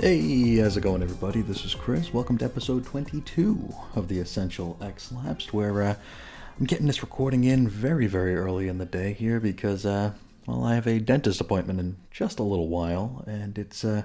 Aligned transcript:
Hey, 0.00 0.58
how's 0.58 0.76
it 0.76 0.82
going, 0.82 1.02
everybody? 1.02 1.42
This 1.42 1.64
is 1.64 1.74
Chris. 1.74 2.14
Welcome 2.14 2.38
to 2.38 2.44
episode 2.44 2.86
22 2.86 3.74
of 3.96 4.06
the 4.06 4.20
Essential 4.20 4.78
X 4.80 5.10
Lapsed, 5.10 5.52
where 5.52 5.82
uh, 5.82 5.96
I'm 6.56 6.66
getting 6.66 6.86
this 6.86 7.02
recording 7.02 7.42
in 7.42 7.68
very, 7.68 8.06
very 8.06 8.36
early 8.36 8.68
in 8.68 8.78
the 8.78 8.84
day 8.84 9.12
here 9.12 9.40
because, 9.40 9.84
uh, 9.84 10.12
well, 10.46 10.62
I 10.62 10.76
have 10.76 10.86
a 10.86 11.00
dentist 11.00 11.40
appointment 11.40 11.80
in 11.80 11.96
just 12.12 12.38
a 12.38 12.44
little 12.44 12.68
while, 12.68 13.24
and 13.26 13.58
it's 13.58 13.84
uh, 13.84 14.02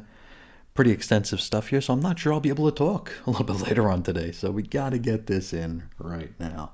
pretty 0.73 0.89
extensive 0.89 1.39
stuff 1.39 1.67
here, 1.67 1.79
so 1.79 1.93
I'm 1.93 2.01
not 2.01 2.17
sure 2.17 2.33
I'll 2.33 2.39
be 2.39 2.49
able 2.49 2.71
to 2.71 2.75
talk 2.75 3.13
a 3.27 3.29
little 3.29 3.45
bit 3.45 3.61
later 3.61 3.87
on 3.87 4.01
today. 4.01 4.31
So 4.31 4.49
we 4.49 4.63
gotta 4.63 4.97
get 4.97 5.27
this 5.27 5.53
in 5.53 5.83
right 5.99 6.31
now. 6.39 6.71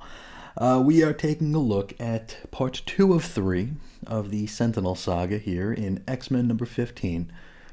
Uh, 0.55 0.81
we 0.81 1.03
are 1.03 1.11
taking 1.11 1.53
a 1.53 1.59
look 1.59 1.93
at 1.99 2.37
part 2.51 2.81
two 2.85 3.13
of 3.13 3.25
three 3.25 3.73
of 4.07 4.31
the 4.31 4.47
Sentinel 4.47 4.95
saga 4.95 5.39
here 5.39 5.73
in 5.73 6.05
X 6.07 6.31
Men 6.31 6.47
number 6.47 6.65
15. 6.65 7.29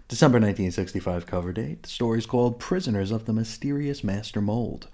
December 0.08 0.36
1965 0.36 1.26
cover 1.26 1.52
date. 1.52 1.82
The 1.82 1.88
story 1.88 2.18
is 2.18 2.26
called 2.26 2.60
Prisoners 2.60 3.10
of 3.10 3.24
the 3.24 3.32
Mysterious 3.32 4.04
Master 4.04 4.40
Mold. 4.40 4.86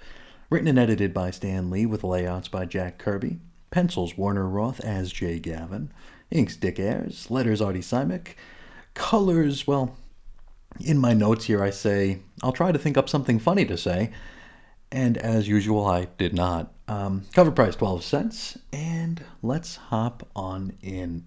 Written 0.49 0.69
and 0.69 0.79
edited 0.79 1.13
by 1.13 1.31
Stan 1.31 1.69
Lee 1.69 1.85
with 1.85 2.03
layouts 2.03 2.49
by 2.49 2.65
Jack 2.65 2.97
Kirby. 2.97 3.39
Pencils 3.71 4.17
Werner 4.17 4.49
Roth 4.49 4.81
as 4.81 5.13
Jay 5.13 5.39
Gavin. 5.39 5.93
Inks 6.31 6.57
Dick 6.57 6.79
Ayers. 6.79 7.31
Letters 7.31 7.61
Artie 7.61 7.81
Simek. 7.81 8.29
Colors, 8.95 9.67
well, 9.67 9.97
in 10.81 10.97
my 10.97 11.13
notes 11.13 11.45
here 11.45 11.63
I 11.63 11.69
say, 11.69 12.21
I'll 12.43 12.53
try 12.53 12.73
to 12.73 12.79
think 12.79 12.97
up 12.97 13.11
something 13.11 13.39
funny 13.39 13.67
to 13.67 13.77
say. 13.77 14.13
And 14.91 15.19
as 15.19 15.47
usual, 15.47 15.87
I 15.87 16.07
did 16.17 16.33
not. 16.33 16.73
Um, 16.89 17.25
cover 17.35 17.51
price 17.51 17.77
12 17.77 18.03
cents. 18.03 18.59
And 18.73 19.23
let's 19.43 19.77
hop 19.77 20.27
on 20.35 20.73
in. 20.81 21.27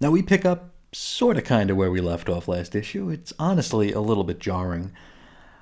Now 0.00 0.10
we 0.10 0.22
pick 0.22 0.44
up 0.44 0.72
sort 0.96 1.36
of 1.36 1.44
kind 1.44 1.70
of 1.70 1.76
where 1.76 1.90
we 1.90 2.00
left 2.00 2.28
off 2.28 2.48
last 2.48 2.74
issue. 2.74 3.10
It's 3.10 3.32
honestly 3.38 3.92
a 3.92 4.00
little 4.00 4.24
bit 4.24 4.38
jarring. 4.38 4.92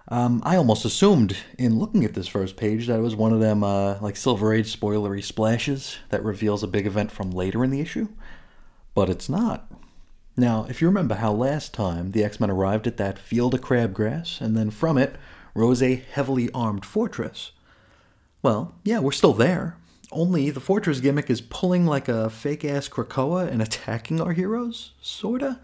Um, 0.09 0.43
I 0.45 0.57
almost 0.57 0.85
assumed 0.85 1.37
in 1.59 1.79
looking 1.79 2.05
at 2.05 2.15
this 2.15 2.29
first 2.29 2.57
page 2.57 2.87
that 2.87 2.99
it 2.99 3.03
was 3.03 3.17
one 3.17 3.33
of 3.33 3.41
them 3.41 3.65
uh, 3.65 3.99
like 4.01 4.17
Silver 4.17 4.53
Age 4.53 4.79
spoilery 4.79 5.25
splashes 5.25 5.97
that 6.11 6.23
reveals 6.23 6.63
a 6.63 6.69
big 6.69 6.87
event 6.87 7.11
from 7.11 7.31
later 7.31 7.65
in 7.65 7.71
the 7.71 7.81
issue, 7.81 8.09
but 8.95 9.09
it's 9.09 9.29
not. 9.29 9.71
Now, 10.37 10.67
if 10.69 10.81
you 10.83 10.89
remember 10.89 11.15
how 11.15 11.33
last 11.33 11.73
time 11.73 12.11
the 12.11 12.25
X 12.25 12.39
Men 12.39 12.51
arrived 12.51 12.87
at 12.87 12.97
that 12.99 13.19
field 13.19 13.55
of 13.55 13.61
crabgrass, 13.61 14.41
and 14.41 14.57
then 14.57 14.71
from 14.71 14.99
it 14.99 15.17
rose 15.55 15.83
a 15.83 15.95
heavily 16.13 16.51
armed 16.53 16.85
fortress. 16.85 17.53
Well, 18.43 18.75
yeah, 18.85 18.99
we're 18.99 19.13
still 19.13 19.33
there. 19.33 19.79
Only 20.15 20.51
the 20.51 20.61
fortress 20.61 21.01
gimmick 21.01 21.29
is 21.29 21.41
pulling 21.41 21.87
like 21.87 22.09
a 22.09 22.31
fake 22.31 22.65
ass 22.65 22.89
Krakoa 22.89 23.51
and 23.51 23.61
attacking 23.61 24.21
our 24.21 24.33
heroes? 24.33 24.93
Sorta? 25.03 25.59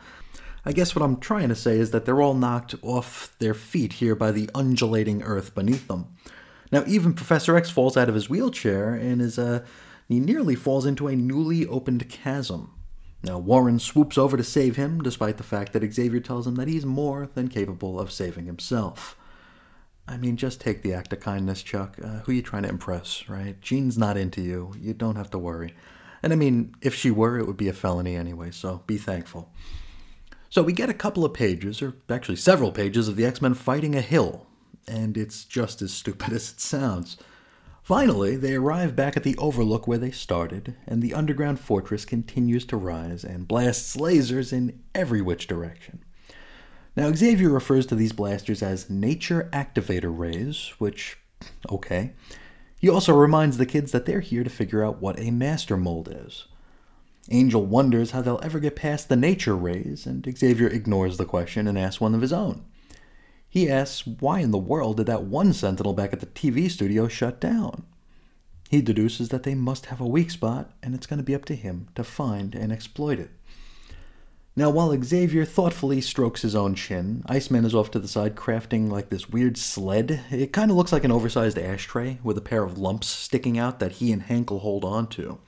I 0.64 0.72
guess 0.72 0.94
what 0.94 1.04
I'm 1.04 1.20
trying 1.20 1.50
to 1.50 1.54
say 1.54 1.78
is 1.78 1.92
that 1.92 2.04
they're 2.04 2.20
all 2.20 2.34
knocked 2.34 2.74
off 2.82 3.32
their 3.38 3.54
feet 3.54 3.94
here 3.94 4.16
by 4.16 4.32
the 4.32 4.50
undulating 4.52 5.22
earth 5.22 5.54
beneath 5.54 5.86
them. 5.86 6.16
Now, 6.72 6.82
even 6.88 7.14
Professor 7.14 7.54
X 7.54 7.70
falls 7.70 7.96
out 7.96 8.08
of 8.08 8.16
his 8.16 8.28
wheelchair 8.28 8.92
and 8.92 9.22
is, 9.22 9.38
uh, 9.38 9.64
he 10.08 10.18
nearly 10.18 10.56
falls 10.56 10.84
into 10.84 11.06
a 11.06 11.14
newly 11.14 11.64
opened 11.64 12.08
chasm. 12.08 12.72
Now, 13.22 13.38
Warren 13.38 13.78
swoops 13.78 14.18
over 14.18 14.36
to 14.36 14.42
save 14.42 14.74
him, 14.74 15.00
despite 15.00 15.36
the 15.36 15.44
fact 15.44 15.72
that 15.74 15.92
Xavier 15.92 16.20
tells 16.20 16.48
him 16.48 16.56
that 16.56 16.68
he's 16.68 16.84
more 16.84 17.28
than 17.34 17.46
capable 17.46 18.00
of 18.00 18.10
saving 18.10 18.46
himself. 18.46 19.16
I 20.10 20.16
mean, 20.16 20.36
just 20.36 20.60
take 20.60 20.82
the 20.82 20.92
act 20.92 21.12
of 21.12 21.20
kindness, 21.20 21.62
Chuck. 21.62 21.96
Uh, 22.02 22.18
who 22.20 22.32
you 22.32 22.42
trying 22.42 22.64
to 22.64 22.68
impress, 22.68 23.28
right? 23.28 23.60
Jean's 23.60 23.96
not 23.96 24.16
into 24.16 24.42
you. 24.42 24.74
You 24.80 24.92
don't 24.92 25.14
have 25.14 25.30
to 25.30 25.38
worry. 25.38 25.72
And 26.22 26.32
I 26.32 26.36
mean, 26.36 26.74
if 26.82 26.94
she 26.96 27.12
were, 27.12 27.38
it 27.38 27.46
would 27.46 27.56
be 27.56 27.68
a 27.68 27.72
felony 27.72 28.16
anyway, 28.16 28.50
so 28.50 28.82
be 28.86 28.98
thankful. 28.98 29.50
So 30.48 30.64
we 30.64 30.72
get 30.72 30.90
a 30.90 30.94
couple 30.94 31.24
of 31.24 31.32
pages, 31.32 31.80
or 31.80 31.94
actually 32.08 32.36
several 32.36 32.72
pages, 32.72 33.06
of 33.06 33.14
the 33.14 33.24
X 33.24 33.40
Men 33.40 33.54
fighting 33.54 33.94
a 33.94 34.00
hill, 34.00 34.48
and 34.88 35.16
it's 35.16 35.44
just 35.44 35.80
as 35.80 35.92
stupid 35.92 36.32
as 36.32 36.50
it 36.50 36.60
sounds. 36.60 37.16
Finally, 37.84 38.36
they 38.36 38.56
arrive 38.56 38.94
back 38.96 39.16
at 39.16 39.22
the 39.22 39.36
overlook 39.38 39.86
where 39.86 39.98
they 39.98 40.10
started, 40.10 40.76
and 40.86 41.02
the 41.02 41.14
underground 41.14 41.60
fortress 41.60 42.04
continues 42.04 42.64
to 42.64 42.76
rise 42.76 43.24
and 43.24 43.48
blasts 43.48 43.96
lasers 43.96 44.52
in 44.52 44.80
every 44.92 45.22
which 45.22 45.46
direction. 45.46 46.04
Now, 46.96 47.12
Xavier 47.12 47.50
refers 47.50 47.86
to 47.86 47.94
these 47.94 48.12
blasters 48.12 48.62
as 48.62 48.90
nature 48.90 49.48
activator 49.52 50.16
rays, 50.16 50.72
which, 50.78 51.18
okay. 51.70 52.12
He 52.78 52.88
also 52.88 53.14
reminds 53.14 53.58
the 53.58 53.66
kids 53.66 53.92
that 53.92 54.06
they're 54.06 54.20
here 54.20 54.42
to 54.42 54.50
figure 54.50 54.84
out 54.84 55.00
what 55.00 55.18
a 55.18 55.30
master 55.30 55.76
mold 55.76 56.08
is. 56.10 56.46
Angel 57.30 57.64
wonders 57.64 58.10
how 58.10 58.22
they'll 58.22 58.40
ever 58.42 58.58
get 58.58 58.74
past 58.74 59.08
the 59.08 59.16
nature 59.16 59.54
rays, 59.54 60.06
and 60.06 60.26
Xavier 60.36 60.66
ignores 60.66 61.16
the 61.16 61.24
question 61.24 61.68
and 61.68 61.78
asks 61.78 62.00
one 62.00 62.14
of 62.14 62.22
his 62.22 62.32
own. 62.32 62.64
He 63.48 63.68
asks 63.68 64.06
why 64.06 64.40
in 64.40 64.50
the 64.50 64.58
world 64.58 64.96
did 64.96 65.06
that 65.06 65.24
one 65.24 65.52
sentinel 65.52 65.92
back 65.92 66.12
at 66.12 66.20
the 66.20 66.26
TV 66.26 66.70
studio 66.70 67.08
shut 67.08 67.40
down? 67.40 67.84
He 68.70 68.80
deduces 68.80 69.30
that 69.30 69.42
they 69.42 69.56
must 69.56 69.86
have 69.86 70.00
a 70.00 70.06
weak 70.06 70.30
spot, 70.30 70.72
and 70.82 70.94
it's 70.94 71.06
going 71.06 71.18
to 71.18 71.24
be 71.24 71.34
up 71.34 71.44
to 71.46 71.56
him 71.56 71.88
to 71.96 72.04
find 72.04 72.54
and 72.54 72.72
exploit 72.72 73.18
it. 73.18 73.30
Now, 74.56 74.68
while 74.68 74.96
Xavier 75.02 75.44
thoughtfully 75.44 76.00
strokes 76.00 76.42
his 76.42 76.56
own 76.56 76.74
chin, 76.74 77.22
Iceman 77.26 77.64
is 77.64 77.74
off 77.74 77.92
to 77.92 78.00
the 78.00 78.08
side 78.08 78.34
crafting 78.34 78.90
like 78.90 79.08
this 79.08 79.28
weird 79.28 79.56
sled. 79.56 80.20
It 80.30 80.52
kind 80.52 80.70
of 80.70 80.76
looks 80.76 80.92
like 80.92 81.04
an 81.04 81.12
oversized 81.12 81.56
ashtray 81.56 82.18
with 82.24 82.36
a 82.36 82.42
pair 82.42 82.64
of 82.64 82.76
lumps 82.76 83.06
sticking 83.06 83.58
out 83.58 83.78
that 83.78 83.92
he 83.92 84.10
and 84.10 84.22
Hank 84.22 84.50
will 84.50 84.58
hold 84.58 84.84
on 84.84 85.06
to. 85.08 85.38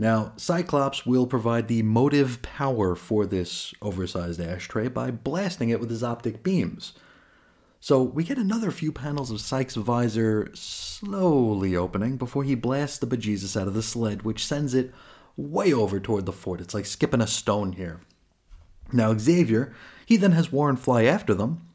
Now, 0.00 0.32
Cyclops 0.36 1.06
will 1.06 1.26
provide 1.26 1.68
the 1.68 1.82
motive 1.82 2.42
power 2.42 2.96
for 2.96 3.24
this 3.24 3.72
oversized 3.80 4.40
ashtray 4.40 4.88
by 4.88 5.10
blasting 5.12 5.70
it 5.70 5.80
with 5.80 5.90
his 5.90 6.02
optic 6.02 6.42
beams. 6.42 6.94
So 7.80 8.02
we 8.02 8.24
get 8.24 8.38
another 8.38 8.72
few 8.72 8.90
panels 8.90 9.30
of 9.30 9.40
Cyke's 9.40 9.76
visor 9.76 10.50
slowly 10.54 11.76
opening 11.76 12.16
before 12.16 12.42
he 12.42 12.56
blasts 12.56 12.98
the 12.98 13.06
bejesus 13.06 13.60
out 13.60 13.68
of 13.68 13.74
the 13.74 13.82
sled, 13.82 14.22
which 14.22 14.44
sends 14.44 14.74
it 14.74 14.92
way 15.36 15.72
over 15.72 16.00
toward 16.00 16.26
the 16.26 16.32
fort. 16.32 16.60
It's 16.60 16.74
like 16.74 16.86
skipping 16.86 17.20
a 17.20 17.26
stone 17.26 17.72
here. 17.72 18.00
Now, 18.92 19.16
Xavier, 19.16 19.74
he 20.06 20.16
then 20.16 20.32
has 20.32 20.52
Warren 20.52 20.76
fly 20.76 21.04
after 21.04 21.34
them, 21.34 21.68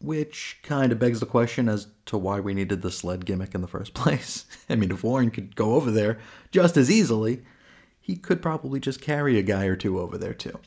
which 0.00 0.58
kind 0.62 0.92
of 0.92 0.98
begs 0.98 1.20
the 1.20 1.26
question 1.26 1.68
as 1.68 1.88
to 2.06 2.18
why 2.18 2.40
we 2.40 2.54
needed 2.54 2.82
the 2.82 2.90
sled 2.90 3.26
gimmick 3.26 3.54
in 3.54 3.60
the 3.60 3.68
first 3.68 3.94
place. 3.94 4.46
I 4.68 4.76
mean, 4.76 4.90
if 4.90 5.04
Warren 5.04 5.30
could 5.30 5.56
go 5.56 5.74
over 5.74 5.90
there 5.90 6.18
just 6.50 6.76
as 6.76 6.90
easily, 6.90 7.42
he 8.00 8.16
could 8.16 8.42
probably 8.42 8.80
just 8.80 9.00
carry 9.00 9.38
a 9.38 9.42
guy 9.42 9.64
or 9.64 9.76
two 9.76 10.00
over 10.00 10.18
there 10.18 10.34
too. 10.34 10.58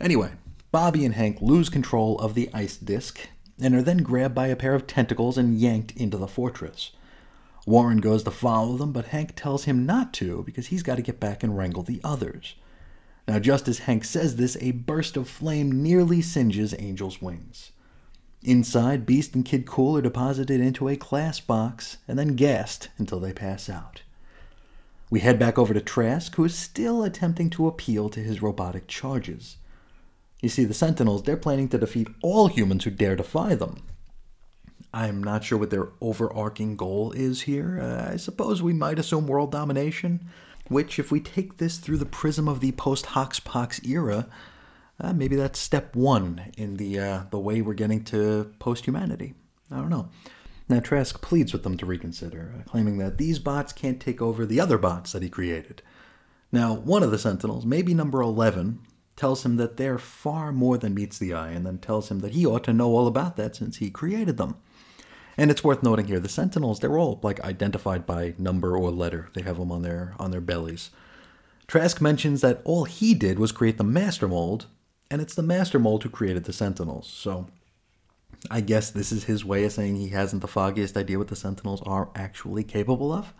Anyway, 0.00 0.32
Bobby 0.72 1.04
and 1.04 1.14
Hank 1.14 1.40
lose 1.40 1.68
control 1.68 2.18
of 2.18 2.34
the 2.34 2.50
ice 2.52 2.76
disc 2.76 3.20
and 3.60 3.74
are 3.74 3.82
then 3.82 3.98
grabbed 3.98 4.34
by 4.34 4.48
a 4.48 4.56
pair 4.56 4.74
of 4.74 4.86
tentacles 4.86 5.38
and 5.38 5.58
yanked 5.58 5.92
into 5.92 6.16
the 6.16 6.26
fortress. 6.26 6.92
Warren 7.66 7.98
goes 7.98 8.22
to 8.24 8.30
follow 8.30 8.76
them, 8.76 8.92
but 8.92 9.06
Hank 9.06 9.32
tells 9.34 9.64
him 9.64 9.86
not 9.86 10.12
to 10.14 10.42
because 10.44 10.66
he's 10.66 10.82
got 10.82 10.96
to 10.96 11.02
get 11.02 11.18
back 11.18 11.42
and 11.42 11.56
wrangle 11.56 11.82
the 11.82 12.00
others. 12.04 12.54
Now, 13.28 13.38
just 13.38 13.66
as 13.66 13.80
Hank 13.80 14.04
says 14.04 14.36
this, 14.36 14.56
a 14.60 14.70
burst 14.70 15.16
of 15.16 15.28
flame 15.28 15.82
nearly 15.82 16.22
singes 16.22 16.72
Angel's 16.74 17.20
wings. 17.20 17.72
Inside, 18.42 19.04
Beast 19.04 19.34
and 19.34 19.44
Kid 19.44 19.66
Cool 19.66 19.96
are 19.96 20.02
deposited 20.02 20.60
into 20.60 20.88
a 20.88 20.96
class 20.96 21.40
box 21.40 21.96
and 22.06 22.16
then 22.16 22.36
gassed 22.36 22.88
until 22.98 23.18
they 23.18 23.32
pass 23.32 23.68
out. 23.68 24.02
We 25.10 25.20
head 25.20 25.38
back 25.38 25.58
over 25.58 25.74
to 25.74 25.80
Trask, 25.80 26.34
who 26.36 26.44
is 26.44 26.56
still 26.56 27.02
attempting 27.02 27.50
to 27.50 27.66
appeal 27.66 28.08
to 28.10 28.20
his 28.20 28.42
robotic 28.42 28.86
charges. 28.86 29.56
You 30.40 30.48
see, 30.48 30.64
the 30.64 30.74
Sentinels, 30.74 31.22
they're 31.22 31.36
planning 31.36 31.68
to 31.70 31.78
defeat 31.78 32.08
all 32.22 32.46
humans 32.46 32.84
who 32.84 32.90
dare 32.90 33.16
defy 33.16 33.54
them. 33.54 33.82
I'm 34.92 35.22
not 35.22 35.44
sure 35.44 35.58
what 35.58 35.70
their 35.70 35.88
overarching 36.00 36.76
goal 36.76 37.12
is 37.12 37.42
here. 37.42 37.80
Uh, 37.80 38.12
I 38.12 38.16
suppose 38.16 38.62
we 38.62 38.72
might 38.72 38.98
assume 38.98 39.26
world 39.26 39.52
domination, 39.52 40.28
which, 40.68 40.98
if 40.98 41.10
we 41.10 41.20
take 41.20 41.58
this 41.58 41.78
through 41.78 41.98
the 41.98 42.06
prism 42.06 42.48
of 42.48 42.60
the 42.60 42.72
post 42.72 43.06
Hoxpox 43.06 43.86
era, 43.86 44.28
uh, 45.00 45.12
maybe 45.12 45.36
that's 45.36 45.58
step 45.58 45.94
one 45.94 46.52
in 46.56 46.76
the 46.76 46.98
uh, 46.98 47.22
the 47.30 47.38
way 47.38 47.60
we're 47.60 47.74
getting 47.74 48.04
to 48.04 48.52
post 48.58 48.86
humanity. 48.86 49.34
I 49.70 49.76
don't 49.76 49.90
know. 49.90 50.08
Now 50.68 50.80
Trask 50.80 51.20
pleads 51.20 51.52
with 51.52 51.62
them 51.62 51.76
to 51.76 51.86
reconsider, 51.86 52.54
uh, 52.58 52.62
claiming 52.68 52.98
that 52.98 53.18
these 53.18 53.38
bots 53.38 53.72
can't 53.72 54.00
take 54.00 54.20
over 54.20 54.44
the 54.44 54.60
other 54.60 54.78
bots 54.78 55.12
that 55.12 55.22
he 55.22 55.28
created. 55.28 55.82
Now, 56.50 56.74
one 56.74 57.02
of 57.02 57.10
the 57.10 57.18
Sentinels, 57.18 57.66
maybe 57.66 57.94
number 57.94 58.20
11, 58.20 58.80
tells 59.16 59.44
him 59.44 59.56
that 59.56 59.76
they're 59.76 59.98
far 59.98 60.52
more 60.52 60.78
than 60.78 60.94
meets 60.94 61.18
the 61.18 61.34
eye, 61.34 61.50
and 61.50 61.66
then 61.66 61.78
tells 61.78 62.10
him 62.10 62.20
that 62.20 62.32
he 62.32 62.46
ought 62.46 62.64
to 62.64 62.72
know 62.72 62.90
all 62.90 63.06
about 63.06 63.36
that 63.36 63.56
since 63.56 63.76
he 63.76 63.90
created 63.90 64.36
them. 64.36 64.56
And 65.36 65.50
it's 65.50 65.62
worth 65.62 65.82
noting 65.82 66.06
here, 66.06 66.20
the 66.20 66.28
Sentinels, 66.28 66.80
they're 66.80 66.98
all 66.98 67.20
like 67.22 67.40
identified 67.40 68.06
by 68.06 68.34
number 68.38 68.76
or 68.76 68.90
letter. 68.90 69.28
They 69.34 69.42
have 69.42 69.58
them 69.58 69.70
on 69.70 69.82
their 69.82 70.14
on 70.18 70.30
their 70.30 70.40
bellies. 70.40 70.90
Trask 71.66 72.00
mentions 72.00 72.40
that 72.40 72.60
all 72.64 72.84
he 72.84 73.12
did 73.12 73.38
was 73.38 73.52
create 73.52 73.76
the 73.76 73.84
Master 73.84 74.28
Mold, 74.28 74.66
and 75.10 75.20
it's 75.20 75.34
the 75.34 75.42
Master 75.42 75.78
Mold 75.78 76.04
who 76.04 76.08
created 76.08 76.44
the 76.44 76.52
Sentinels. 76.52 77.08
So 77.08 77.48
I 78.50 78.60
guess 78.60 78.90
this 78.90 79.12
is 79.12 79.24
his 79.24 79.44
way 79.44 79.64
of 79.64 79.72
saying 79.72 79.96
he 79.96 80.08
hasn't 80.08 80.42
the 80.42 80.48
foggiest 80.48 80.96
idea 80.96 81.18
what 81.18 81.28
the 81.28 81.36
Sentinels 81.36 81.82
are 81.84 82.08
actually 82.14 82.64
capable 82.64 83.12
of. 83.12 83.34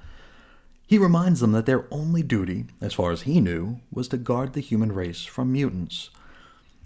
He 0.86 0.98
reminds 0.98 1.40
them 1.40 1.52
that 1.52 1.66
their 1.66 1.86
only 1.90 2.22
duty, 2.22 2.66
as 2.80 2.94
far 2.94 3.10
as 3.10 3.22
he 3.22 3.40
knew, 3.40 3.80
was 3.90 4.08
to 4.08 4.16
guard 4.16 4.52
the 4.52 4.60
human 4.60 4.92
race 4.92 5.24
from 5.24 5.52
mutants. 5.52 6.10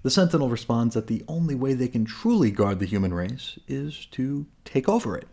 The 0.03 0.11
Sentinel 0.11 0.49
responds 0.49 0.95
that 0.95 1.09
the 1.09 1.25
only 1.29 1.55
way 1.55 1.75
they 1.75 1.89
can 1.89 2.07
truly 2.07 2.51
guard 2.51 2.79
the 2.79 2.87
human 2.87 3.13
race 3.13 3.59
is 3.69 4.07
to 4.13 4.47
take 4.65 4.89
over 4.89 5.17
it. 5.17 5.29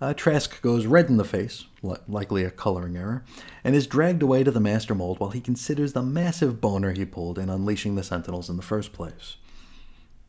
Uh, 0.00 0.14
Trask 0.14 0.60
goes 0.62 0.86
red 0.86 1.08
in 1.08 1.16
the 1.16 1.24
face, 1.24 1.64
li- 1.82 1.96
likely 2.08 2.44
a 2.44 2.50
coloring 2.50 2.96
error, 2.96 3.24
and 3.64 3.74
is 3.74 3.86
dragged 3.86 4.22
away 4.22 4.44
to 4.44 4.50
the 4.50 4.60
Master 4.60 4.94
Mold 4.94 5.18
while 5.18 5.30
he 5.30 5.40
considers 5.40 5.92
the 5.92 6.02
massive 6.02 6.60
boner 6.60 6.92
he 6.92 7.04
pulled 7.04 7.38
in 7.38 7.48
unleashing 7.48 7.94
the 7.94 8.02
Sentinels 8.02 8.48
in 8.48 8.56
the 8.56 8.62
first 8.62 8.92
place. 8.92 9.36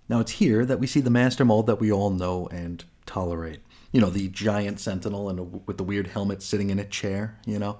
Now, 0.08 0.20
it's 0.20 0.34
here 0.34 0.66
that 0.66 0.80
we 0.80 0.88
see 0.88 1.02
the 1.02 1.12
Master 1.12 1.46
Mold 1.46 1.68
that 1.68 1.80
we 1.80 1.92
all 1.92 2.10
know 2.10 2.48
and 2.52 2.84
tolerate. 3.06 3.60
You 3.92 4.02
know, 4.02 4.10
the 4.10 4.28
giant 4.30 4.80
Sentinel 4.80 5.30
and 5.30 5.40
a, 5.40 5.44
with 5.44 5.78
the 5.78 5.84
weird 5.84 6.08
helmet 6.08 6.42
sitting 6.42 6.72
in 6.72 6.80
a 6.80 6.86
chair, 6.86 7.38
you 7.46 7.60
know. 7.60 7.78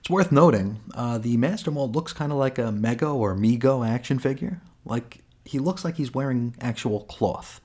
It's 0.00 0.10
worth 0.10 0.32
noting, 0.32 0.80
uh, 0.94 1.18
the 1.18 1.36
Master 1.36 1.70
Mold 1.70 1.94
looks 1.94 2.12
kind 2.12 2.30
of 2.30 2.38
like 2.38 2.58
a 2.58 2.72
Mego 2.72 3.14
or 3.14 3.34
Mego 3.34 3.86
action 3.86 4.18
figure. 4.18 4.60
Like, 4.84 5.22
he 5.44 5.58
looks 5.58 5.84
like 5.84 5.96
he's 5.96 6.14
wearing 6.14 6.54
actual 6.60 7.00
cloth. 7.04 7.60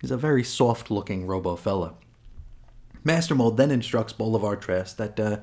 He's 0.00 0.10
a 0.10 0.16
very 0.16 0.42
soft 0.42 0.90
looking 0.90 1.26
robo 1.26 1.56
fella. 1.56 1.94
Master 3.04 3.34
Mold 3.34 3.56
then 3.56 3.70
instructs 3.70 4.12
Bolivar 4.12 4.56
Trask 4.56 4.96
that 4.96 5.18
uh, 5.18 5.38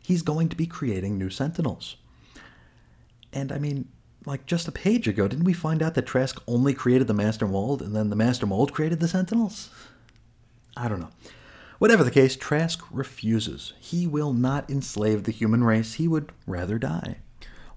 he's 0.00 0.22
going 0.22 0.48
to 0.48 0.56
be 0.56 0.66
creating 0.66 1.18
new 1.18 1.30
Sentinels. 1.30 1.96
And 3.32 3.52
I 3.52 3.58
mean, 3.58 3.88
like 4.24 4.46
just 4.46 4.68
a 4.68 4.72
page 4.72 5.08
ago, 5.08 5.28
didn't 5.28 5.44
we 5.44 5.52
find 5.52 5.82
out 5.82 5.94
that 5.94 6.06
Trask 6.06 6.42
only 6.46 6.74
created 6.74 7.06
the 7.06 7.14
Master 7.14 7.46
Mold 7.46 7.82
and 7.82 7.94
then 7.94 8.10
the 8.10 8.16
Master 8.16 8.46
Mold 8.46 8.72
created 8.72 9.00
the 9.00 9.08
Sentinels? 9.08 9.70
I 10.76 10.88
don't 10.88 11.00
know. 11.00 11.10
Whatever 11.78 12.02
the 12.02 12.10
case, 12.10 12.36
Trask 12.36 12.82
refuses. 12.90 13.72
He 13.78 14.06
will 14.06 14.32
not 14.32 14.68
enslave 14.68 15.24
the 15.24 15.32
human 15.32 15.62
race, 15.62 15.94
he 15.94 16.08
would 16.08 16.32
rather 16.46 16.78
die. 16.78 17.18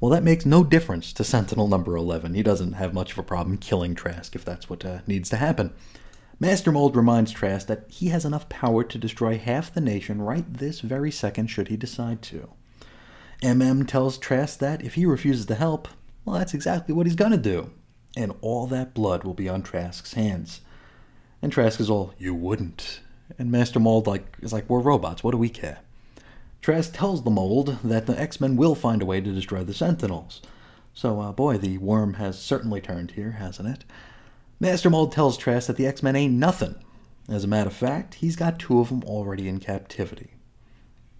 Well, 0.01 0.09
that 0.09 0.23
makes 0.23 0.47
no 0.47 0.63
difference 0.63 1.13
to 1.13 1.23
Sentinel 1.23 1.67
number 1.67 1.95
11. 1.95 2.33
He 2.33 2.41
doesn't 2.41 2.73
have 2.73 2.91
much 2.91 3.11
of 3.11 3.19
a 3.19 3.23
problem 3.23 3.57
killing 3.57 3.93
Trask 3.93 4.35
if 4.35 4.43
that's 4.43 4.67
what 4.67 4.83
uh, 4.83 5.01
needs 5.05 5.29
to 5.29 5.37
happen. 5.37 5.75
Master 6.39 6.71
Mold 6.71 6.95
reminds 6.95 7.31
Trask 7.31 7.67
that 7.67 7.85
he 7.87 8.07
has 8.07 8.25
enough 8.25 8.49
power 8.49 8.83
to 8.83 8.97
destroy 8.97 9.37
half 9.37 9.71
the 9.71 9.79
nation 9.79 10.19
right 10.19 10.51
this 10.51 10.79
very 10.79 11.11
second 11.11 11.47
should 11.47 11.67
he 11.67 11.77
decide 11.77 12.23
to. 12.23 12.49
MM 13.43 13.87
tells 13.87 14.17
Trask 14.17 14.57
that 14.57 14.83
if 14.83 14.95
he 14.95 15.05
refuses 15.05 15.45
to 15.45 15.55
help, 15.55 15.87
well, 16.25 16.39
that's 16.39 16.55
exactly 16.55 16.95
what 16.95 17.05
he's 17.05 17.15
gonna 17.15 17.37
do. 17.37 17.69
And 18.17 18.33
all 18.41 18.65
that 18.67 18.95
blood 18.95 19.23
will 19.23 19.35
be 19.35 19.47
on 19.47 19.61
Trask's 19.61 20.15
hands. 20.15 20.61
And 21.43 21.51
Trask 21.51 21.79
is 21.79 21.91
all, 21.91 22.15
you 22.17 22.33
wouldn't. 22.33 23.01
And 23.37 23.51
Master 23.51 23.79
Mold 23.79 24.07
like 24.07 24.35
is 24.41 24.51
like, 24.51 24.67
we're 24.67 24.79
robots, 24.79 25.23
what 25.23 25.29
do 25.29 25.37
we 25.37 25.49
care? 25.49 25.77
Trask 26.61 26.93
tells 26.93 27.23
the 27.23 27.31
mold 27.31 27.79
that 27.83 28.05
the 28.05 28.19
X-Men 28.19 28.55
will 28.55 28.75
find 28.75 29.01
a 29.01 29.05
way 29.05 29.19
to 29.19 29.33
destroy 29.33 29.63
the 29.63 29.73
Sentinels. 29.73 30.41
So, 30.93 31.19
uh, 31.19 31.31
boy, 31.31 31.57
the 31.57 31.79
worm 31.79 32.15
has 32.15 32.37
certainly 32.37 32.81
turned 32.81 33.11
here, 33.11 33.31
hasn't 33.31 33.67
it? 33.67 33.83
Master 34.59 34.89
Mold 34.89 35.11
tells 35.11 35.37
Trask 35.37 35.65
that 35.67 35.77
the 35.77 35.87
X 35.87 36.03
Men 36.03 36.15
ain't 36.15 36.35
nothing. 36.35 36.75
As 37.27 37.43
a 37.43 37.47
matter 37.47 37.69
of 37.69 37.75
fact, 37.75 38.15
he's 38.15 38.35
got 38.35 38.59
two 38.59 38.79
of 38.79 38.89
them 38.89 39.03
already 39.05 39.47
in 39.47 39.59
captivity. 39.59 40.35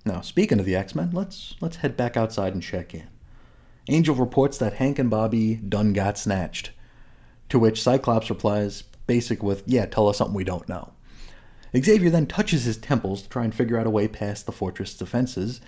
Now, 0.06 0.22
speaking 0.22 0.60
of 0.60 0.66
the 0.66 0.76
X 0.76 0.94
Men, 0.94 1.10
let's 1.12 1.56
let's 1.60 1.78
head 1.78 1.98
back 1.98 2.16
outside 2.16 2.54
and 2.54 2.62
check 2.62 2.94
in. 2.94 3.08
Angel 3.88 4.14
reports 4.14 4.60
that 4.60 4.74
Hank 4.74 5.00
and 5.00 5.10
Bobby 5.10 5.56
done 5.56 5.94
got 5.94 6.20
snatched. 6.20 6.72
To 7.50 7.58
which 7.58 7.82
Cyclops 7.82 8.30
replies, 8.30 8.84
basic 9.08 9.42
with, 9.42 9.64
"Yeah, 9.66 9.88
tell 9.88 10.08
us 10.08 10.20
something 10.20 10.36
we 10.36 10.44
don't 10.44 10.70
know." 10.70 10.94
Xavier 11.76 12.10
then 12.10 12.26
touches 12.26 12.66
his 12.66 12.78
temples 12.78 13.22
to 13.22 13.30
try 13.30 13.44
and 13.44 13.56
figure 13.56 13.78
out 13.78 13.88
a 13.88 13.92
way 13.92 14.08
past 14.08 14.46
the 14.46 14.52
fortress 14.52 14.96
defenses. 14.96 15.62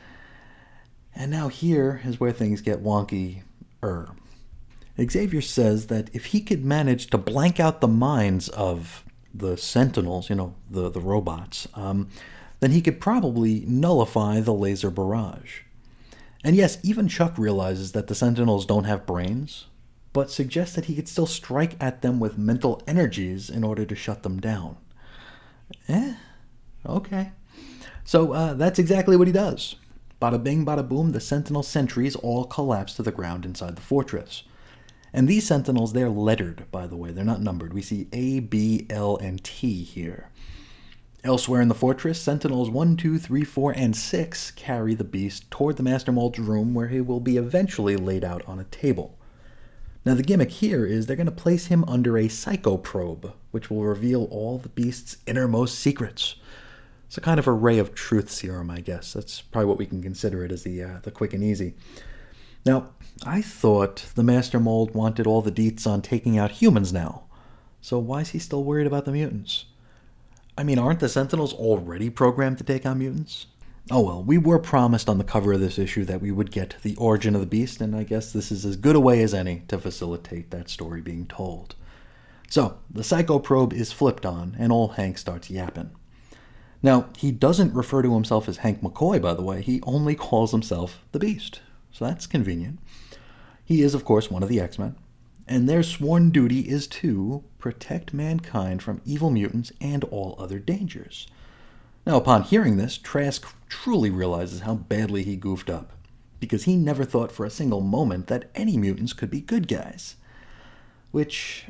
And 1.16 1.32
now 1.32 1.48
here 1.48 2.02
is 2.04 2.20
where 2.20 2.32
things 2.32 2.62
get 2.62 2.84
wonky. 2.84 3.44
Er, 3.82 4.10
Xavier 5.02 5.42
says 5.42 5.88
that 5.88 6.10
if 6.14 6.26
he 6.26 6.42
could 6.42 6.66
manage 6.66 7.08
to 7.08 7.18
blank 7.18 7.60
out 7.60 7.82
the 7.82 7.88
minds 7.88 8.50
of 8.50 9.04
the 9.34 9.58
Sentinels, 9.58 10.30
you 10.30 10.36
know, 10.36 10.56
the, 10.70 10.90
the 10.90 11.00
robots, 11.00 11.68
um, 11.74 12.10
then 12.60 12.72
he 12.72 12.82
could 12.82 13.02
probably 13.02 13.64
nullify 13.68 14.40
the 14.40 14.54
laser 14.54 14.92
barrage. 14.92 15.62
And 16.44 16.56
yes, 16.56 16.78
even 16.84 17.08
Chuck 17.08 17.38
realizes 17.38 17.94
that 17.94 18.08
the 18.08 18.16
Sentinels 18.16 18.66
don't 18.66 18.84
have 18.84 19.06
brains, 19.06 19.66
but 20.12 20.30
suggests 20.30 20.76
that 20.76 20.86
he 20.86 20.96
could 20.96 21.08
still 21.08 21.26
strike 21.26 21.76
at 21.82 22.02
them 22.02 22.20
with 22.20 22.38
mental 22.38 22.82
energies 22.86 23.50
in 23.50 23.64
order 23.64 23.86
to 23.86 23.96
shut 23.96 24.24
them 24.24 24.40
down. 24.40 24.78
Eh, 25.88 26.13
okay. 26.86 27.31
So 28.04 28.33
uh, 28.33 28.54
that's 28.54 28.80
exactly 28.80 29.15
what 29.15 29.27
he 29.27 29.33
does. 29.33 29.75
Bada 30.21 30.42
bing, 30.42 30.65
bada 30.65 30.88
boom, 30.88 31.12
the 31.12 31.19
Sentinel 31.19 31.63
sentries 31.63 32.15
all 32.15 32.45
collapse 32.45 32.94
to 32.95 33.04
the 33.04 33.12
ground 33.12 33.45
inside 33.45 33.75
the 33.75 33.81
fortress. 33.81 34.44
And 35.13 35.27
these 35.27 35.45
sentinels, 35.45 35.94
they're 35.94 36.10
lettered, 36.10 36.65
by 36.72 36.88
the 36.88 36.96
way. 36.96 37.12
They're 37.12 37.24
not 37.24 37.41
numbered. 37.41 37.74
We 37.74 37.84
see 37.84 38.08
A, 38.12 38.39
B, 38.39 38.88
L, 38.89 39.17
and 39.17 39.43
T 39.43 39.84
here. 39.84 40.29
Elsewhere 41.24 41.62
in 41.62 41.67
the 41.67 41.75
fortress, 41.75 42.20
sentinels 42.20 42.70
1, 42.70 42.98
2, 42.98 43.20
3, 43.20 43.43
4, 43.43 43.72
and 43.74 43.96
6 43.96 44.51
carry 44.51 44.96
the 44.96 45.03
beast 45.03 45.50
toward 45.51 45.77
the 45.77 45.84
Master 45.84 46.12
Mold's 46.12 46.39
room 46.39 46.74
where 46.74 46.88
he 46.88 47.00
will 47.00 47.20
be 47.20 47.38
eventually 47.38 47.96
laid 47.96 48.24
out 48.24 48.43
on 48.48 48.60
a 48.60 48.65
table. 48.65 49.17
Now, 50.05 50.13
the 50.15 50.24
gimmick 50.24 50.51
here 50.51 50.86
is 50.86 51.05
they're 51.05 51.15
going 51.15 51.25
to 51.25 51.31
place 51.31 51.67
him 51.67 51.86
under 51.86 52.17
a 52.17 52.27
psychoprobe, 52.27 53.31
which 53.51 53.69
will 53.69 53.83
reveal 53.83 54.25
all 54.25 54.57
the 54.57 54.69
beast's 54.69 55.17
innermost 55.25 55.79
secrets. 55.79 56.36
It's 57.07 57.17
a 57.17 57.22
kind 57.22 57.39
of 57.39 57.48
a 57.48 57.51
ray 57.51 57.79
of 57.79 57.95
truth 57.95 58.29
serum, 58.29 58.69
I 58.69 58.81
guess. 58.81 59.13
That's 59.13 59.41
probably 59.41 59.67
what 59.67 59.77
we 59.77 59.86
can 59.86 60.01
consider 60.01 60.43
it 60.43 60.51
as 60.51 60.63
the, 60.63 60.83
uh, 60.83 61.00
the 61.03 61.12
quick 61.12 61.33
and 61.33 61.43
easy. 61.43 61.75
Now, 62.65 62.89
I 63.25 63.41
thought 63.41 64.05
the 64.15 64.24
Master 64.24 64.60
Mold 64.60 64.93
wanted 64.93 65.27
all 65.27 65.41
the 65.41 65.51
deets 65.51 65.86
on 65.86 66.01
taking 66.01 66.38
out 66.38 66.51
humans 66.51 66.91
now. 66.91 67.24
So 67.81 68.00
why 68.00 68.22
is 68.22 68.29
he 68.29 68.39
still 68.39 68.63
worried 68.63 68.88
about 68.88 69.05
the 69.05 69.12
mutants? 69.12 69.65
I 70.57 70.63
mean, 70.63 70.79
aren't 70.79 71.00
the 71.00 71.10
Sentinels 71.10 71.53
already 71.53 72.10
programmed 72.10 72.57
to 72.60 72.63
take 72.63 72.86
on 72.86 73.00
mutants? 73.00 73.48
Oh 73.92 74.00
well, 74.00 74.24
we 74.24 74.38
were 74.38 74.60
promised 74.60 75.10
on 75.10 75.18
the 75.18 75.25
cover 75.25 75.52
of 75.52 75.60
this 75.60 75.78
issue 75.78 76.06
that 76.06 76.22
we 76.22 76.32
would 76.32 76.52
get 76.52 76.78
the 76.84 76.96
origin 76.96 77.36
of 77.36 77.42
the 77.42 77.48
beast, 77.48 77.82
and 77.82 77.94
I 77.94 78.04
guess 78.04 78.32
this 78.32 78.50
is 78.50 78.63
as 78.63 78.78
good 78.78 78.96
a 78.96 79.00
way 79.00 79.22
as 79.22 79.34
any 79.34 79.63
to 79.68 79.78
facilitate 79.78 80.52
that 80.52 80.70
story 80.70 81.02
being 81.02 81.25
told. 81.25 81.75
So, 82.50 82.78
the 82.90 83.04
Psycho 83.04 83.40
Probe 83.40 83.74
is 83.74 83.92
flipped 83.92 84.25
on, 84.25 84.56
and 84.58 84.72
old 84.72 84.94
Hank 84.94 85.18
starts 85.18 85.50
yapping. 85.50 85.92
Now, 86.82 87.10
he 87.18 87.32
doesn't 87.34 87.74
refer 87.74 88.02
to 88.02 88.13
himself 88.13 88.48
as 88.48 88.58
Hank 88.58 88.82
McCoy, 88.82 89.22
by 89.22 89.34
the 89.34 89.42
way, 89.42 89.62
he 89.62 89.82
only 89.84 90.16
calls 90.16 90.52
himself 90.52 91.04
the 91.12 91.20
Beast, 91.20 91.60
so 91.92 92.06
that's 92.06 92.25
convenient. 92.25 92.80
He 93.66 93.82
is, 93.82 93.94
of 93.94 94.06
course, 94.06 94.32
one 94.32 94.44
of 94.44 94.50
the 94.50 94.62
X 94.62 94.80
Men, 94.80 94.96
and 95.46 95.68
their 95.68 95.84
sworn 95.84 96.30
duty 96.30 96.62
is 96.62 96.88
to 96.88 97.44
protect 97.60 98.13
mankind 98.13 98.82
from 98.82 99.02
evil 99.04 99.30
mutants 99.30 99.74
and 99.82 100.06
all 100.06 100.38
other 100.40 100.60
dangers. 100.60 101.28
Now, 102.05 102.17
upon 102.17 102.43
hearing 102.43 102.77
this, 102.77 102.98
Trask 102.98 103.45
truly 103.69 104.10
realizes 104.10 104.62
how 104.62 104.75
badly 104.75 105.24
he 105.24 105.36
goofed 105.36 105.69
up, 105.69 105.93
because 106.39 106.63
he 106.63 106.75
never 106.75 107.05
thought 107.05 107.31
for 107.31 107.45
a 107.45 107.50
single 107.50 107.81
moment 107.81 108.27
that 108.27 108.50
any 108.55 108.77
mutants 108.77 109.13
could 109.13 109.29
be 109.29 109.39
good 109.39 109.67
guys. 109.67 110.17
Which, 111.12 111.65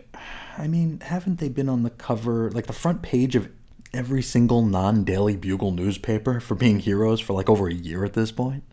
I 0.57 0.67
mean, 0.67 1.01
haven't 1.01 1.39
they 1.39 1.49
been 1.49 1.69
on 1.69 1.83
the 1.83 1.89
cover, 1.89 2.49
like 2.51 2.65
the 2.65 2.73
front 2.73 3.01
page 3.01 3.35
of 3.35 3.49
every 3.93 4.21
single 4.21 4.65
non 4.65 5.03
Daily 5.03 5.35
Bugle 5.35 5.71
newspaper 5.71 6.39
for 6.39 6.55
being 6.55 6.79
heroes 6.79 7.19
for 7.19 7.33
like 7.33 7.49
over 7.49 7.67
a 7.67 7.73
year 7.73 8.03
at 8.03 8.13
this 8.13 8.31
point? 8.31 8.63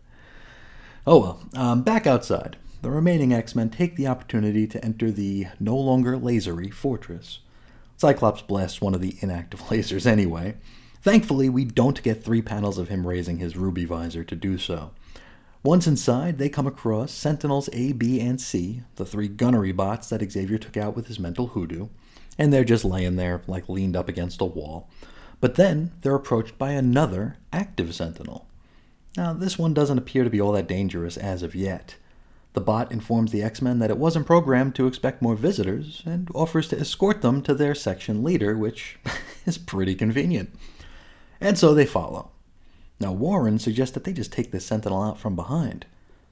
Oh 1.05 1.19
well, 1.19 1.49
um, 1.55 1.83
back 1.83 2.07
outside. 2.07 2.57
The 2.81 2.89
remaining 2.89 3.33
X 3.33 3.55
Men 3.55 3.69
take 3.69 3.95
the 3.95 4.07
opportunity 4.07 4.65
to 4.67 4.83
enter 4.83 5.11
the 5.11 5.47
no 5.59 5.75
longer 5.75 6.17
lasery 6.17 6.73
fortress. 6.73 7.39
Cyclops 7.97 8.41
blasts 8.41 8.81
one 8.81 8.95
of 8.95 9.01
the 9.01 9.17
inactive 9.19 9.59
lasers 9.69 10.07
anyway. 10.07 10.55
Thankfully, 11.01 11.49
we 11.49 11.65
don't 11.65 12.03
get 12.03 12.23
three 12.23 12.41
panels 12.41 12.77
of 12.77 12.89
him 12.89 13.07
raising 13.07 13.37
his 13.37 13.57
ruby 13.57 13.85
visor 13.85 14.23
to 14.23 14.35
do 14.35 14.57
so. 14.59 14.91
Once 15.63 15.87
inside, 15.87 16.37
they 16.37 16.49
come 16.49 16.67
across 16.67 17.11
Sentinels 17.11 17.69
A, 17.73 17.91
B, 17.91 18.19
and 18.19 18.39
C, 18.39 18.81
the 18.95 19.05
three 19.05 19.27
gunnery 19.27 19.71
bots 19.71 20.09
that 20.09 20.31
Xavier 20.31 20.57
took 20.57 20.77
out 20.77 20.95
with 20.95 21.07
his 21.07 21.19
mental 21.19 21.47
hoodoo, 21.47 21.87
and 22.37 22.51
they're 22.51 22.63
just 22.63 22.85
laying 22.85 23.15
there, 23.15 23.41
like 23.47 23.69
leaned 23.69 23.95
up 23.95 24.09
against 24.09 24.41
a 24.41 24.45
wall. 24.45 24.89
But 25.39 25.55
then 25.55 25.91
they're 26.01 26.15
approached 26.15 26.57
by 26.57 26.71
another 26.71 27.37
active 27.51 27.95
Sentinel. 27.95 28.47
Now, 29.17 29.33
this 29.33 29.57
one 29.57 29.73
doesn't 29.73 29.97
appear 29.97 30.23
to 30.23 30.29
be 30.29 30.39
all 30.39 30.51
that 30.53 30.67
dangerous 30.67 31.17
as 31.17 31.43
of 31.43 31.55
yet. 31.55 31.95
The 32.53 32.61
bot 32.61 32.91
informs 32.91 33.31
the 33.31 33.43
X 33.43 33.61
Men 33.61 33.79
that 33.79 33.89
it 33.89 33.97
wasn't 33.97 34.27
programmed 34.27 34.75
to 34.75 34.87
expect 34.87 35.21
more 35.21 35.35
visitors 35.35 36.03
and 36.05 36.29
offers 36.35 36.67
to 36.69 36.79
escort 36.79 37.21
them 37.21 37.41
to 37.43 37.53
their 37.53 37.73
section 37.73 38.23
leader, 38.23 38.57
which 38.57 38.99
is 39.45 39.57
pretty 39.57 39.95
convenient. 39.95 40.53
And 41.41 41.57
so 41.57 41.73
they 41.73 41.85
follow. 41.85 42.29
Now, 42.99 43.11
Warren 43.11 43.57
suggests 43.57 43.93
that 43.95 44.03
they 44.03 44.13
just 44.13 44.31
take 44.31 44.51
the 44.51 44.59
Sentinel 44.59 45.01
out 45.01 45.19
from 45.19 45.35
behind. 45.35 45.87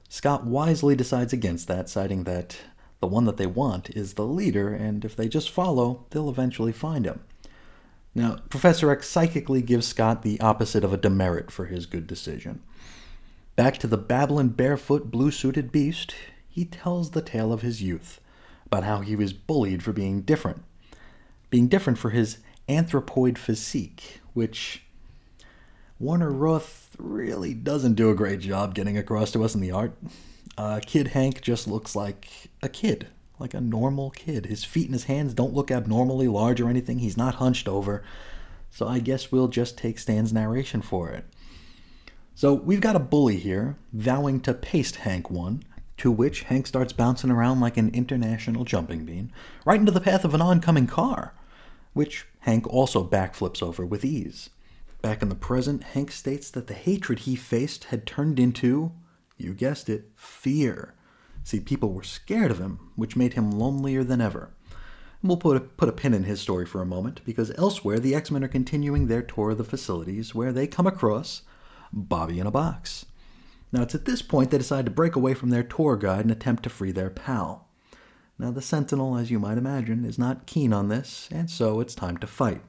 Scott 0.08 0.46
wisely 0.46 0.94
decides 0.94 1.32
against 1.32 1.66
that, 1.68 1.88
citing 1.88 2.24
that 2.24 2.56
the 3.00 3.08
one 3.08 3.24
that 3.24 3.36
they 3.36 3.46
want 3.46 3.90
is 3.90 4.14
the 4.14 4.24
leader, 4.24 4.72
and 4.72 5.04
if 5.04 5.16
they 5.16 5.28
just 5.28 5.50
follow, 5.50 6.06
they'll 6.10 6.30
eventually 6.30 6.72
find 6.72 7.06
him. 7.06 7.20
Now, 8.14 8.38
Professor 8.50 8.90
X 8.90 9.08
psychically 9.08 9.62
gives 9.62 9.86
Scott 9.86 10.22
the 10.22 10.40
opposite 10.40 10.84
of 10.84 10.92
a 10.92 10.96
demerit 10.96 11.50
for 11.50 11.66
his 11.66 11.86
good 11.86 12.06
decision. 12.06 12.62
Back 13.56 13.78
to 13.78 13.86
the 13.86 13.96
babbling, 13.96 14.48
barefoot, 14.50 15.10
blue 15.10 15.30
suited 15.30 15.72
beast, 15.72 16.14
he 16.48 16.64
tells 16.64 17.10
the 17.10 17.22
tale 17.22 17.52
of 17.52 17.62
his 17.62 17.82
youth. 17.82 18.20
about 18.70 18.84
how 18.84 19.00
he 19.00 19.16
was 19.16 19.32
bullied 19.32 19.82
for 19.82 19.92
being 19.92 20.20
different. 20.20 20.62
Being 21.50 21.66
different 21.66 21.98
for 21.98 22.10
his 22.10 22.38
anthropoid 22.68 23.36
physique, 23.36 24.20
which 24.32 24.84
Werner 26.00 26.30
Roth 26.30 26.96
really 26.98 27.52
doesn't 27.52 27.92
do 27.92 28.08
a 28.08 28.14
great 28.14 28.40
job 28.40 28.74
getting 28.74 28.96
across 28.96 29.30
to 29.32 29.44
us 29.44 29.54
in 29.54 29.60
the 29.60 29.70
art. 29.70 29.92
Uh, 30.56 30.80
kid 30.84 31.08
Hank 31.08 31.42
just 31.42 31.68
looks 31.68 31.94
like 31.94 32.26
a 32.62 32.70
kid, 32.70 33.08
like 33.38 33.52
a 33.52 33.60
normal 33.60 34.08
kid. 34.10 34.46
His 34.46 34.64
feet 34.64 34.86
and 34.86 34.94
his 34.94 35.04
hands 35.04 35.34
don't 35.34 35.52
look 35.52 35.70
abnormally 35.70 36.26
large 36.26 36.58
or 36.58 36.70
anything. 36.70 37.00
He's 37.00 37.18
not 37.18 37.34
hunched 37.34 37.68
over. 37.68 38.02
So 38.70 38.88
I 38.88 38.98
guess 38.98 39.30
we'll 39.30 39.48
just 39.48 39.76
take 39.76 39.98
Stan's 39.98 40.32
narration 40.32 40.80
for 40.80 41.10
it. 41.10 41.26
So 42.34 42.54
we've 42.54 42.80
got 42.80 42.96
a 42.96 43.00
bully 43.00 43.36
here 43.36 43.76
vowing 43.92 44.40
to 44.40 44.54
paste 44.54 44.96
Hank 44.96 45.30
one, 45.30 45.64
to 45.98 46.10
which 46.10 46.44
Hank 46.44 46.66
starts 46.66 46.94
bouncing 46.94 47.30
around 47.30 47.60
like 47.60 47.76
an 47.76 47.90
international 47.90 48.64
jumping 48.64 49.04
bean, 49.04 49.32
right 49.66 49.78
into 49.78 49.92
the 49.92 50.00
path 50.00 50.24
of 50.24 50.32
an 50.32 50.40
oncoming 50.40 50.86
car, 50.86 51.34
which 51.92 52.26
Hank 52.40 52.66
also 52.66 53.06
backflips 53.06 53.62
over 53.62 53.84
with 53.84 54.02
ease. 54.02 54.48
Back 55.02 55.22
in 55.22 55.28
the 55.30 55.34
present, 55.34 55.82
Hank 55.82 56.10
states 56.10 56.50
that 56.50 56.66
the 56.66 56.74
hatred 56.74 57.20
he 57.20 57.34
faced 57.34 57.84
had 57.84 58.06
turned 58.06 58.38
into, 58.38 58.92
you 59.38 59.54
guessed 59.54 59.88
it, 59.88 60.10
fear. 60.14 60.94
See, 61.42 61.58
people 61.58 61.92
were 61.92 62.02
scared 62.02 62.50
of 62.50 62.58
him, 62.58 62.90
which 62.96 63.16
made 63.16 63.32
him 63.32 63.50
lonelier 63.50 64.04
than 64.04 64.20
ever. 64.20 64.52
We'll 65.22 65.38
put 65.38 65.56
a, 65.56 65.60
put 65.60 65.88
a 65.88 65.92
pin 65.92 66.14
in 66.14 66.24
his 66.24 66.40
story 66.40 66.66
for 66.66 66.82
a 66.82 66.86
moment, 66.86 67.22
because 67.24 67.52
elsewhere 67.56 67.98
the 67.98 68.14
X 68.14 68.30
Men 68.30 68.44
are 68.44 68.48
continuing 68.48 69.06
their 69.06 69.22
tour 69.22 69.50
of 69.50 69.58
the 69.58 69.64
facilities 69.64 70.34
where 70.34 70.52
they 70.52 70.66
come 70.66 70.86
across 70.86 71.42
Bobby 71.92 72.38
in 72.38 72.46
a 72.46 72.50
box. 72.50 73.06
Now, 73.72 73.82
it's 73.82 73.94
at 73.94 74.04
this 74.04 74.22
point 74.22 74.50
they 74.50 74.58
decide 74.58 74.84
to 74.84 74.90
break 74.90 75.16
away 75.16 75.34
from 75.34 75.50
their 75.50 75.62
tour 75.62 75.96
guide 75.96 76.22
and 76.22 76.30
attempt 76.30 76.62
to 76.64 76.70
free 76.70 76.92
their 76.92 77.10
pal. 77.10 77.68
Now, 78.38 78.50
the 78.50 78.62
Sentinel, 78.62 79.16
as 79.16 79.30
you 79.30 79.38
might 79.38 79.58
imagine, 79.58 80.04
is 80.04 80.18
not 80.18 80.46
keen 80.46 80.72
on 80.72 80.88
this, 80.88 81.28
and 81.30 81.50
so 81.50 81.80
it's 81.80 81.94
time 81.94 82.16
to 82.18 82.26
fight. 82.26 82.62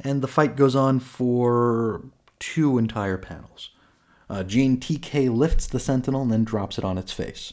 And 0.00 0.22
the 0.22 0.28
fight 0.28 0.56
goes 0.56 0.74
on 0.74 1.00
for 1.00 2.02
two 2.38 2.78
entire 2.78 3.18
panels. 3.18 3.70
Uh, 4.28 4.42
Jean 4.42 4.78
TK 4.78 5.34
lifts 5.34 5.66
the 5.66 5.78
Sentinel 5.78 6.22
and 6.22 6.32
then 6.32 6.44
drops 6.44 6.78
it 6.78 6.84
on 6.84 6.98
its 6.98 7.12
face. 7.12 7.52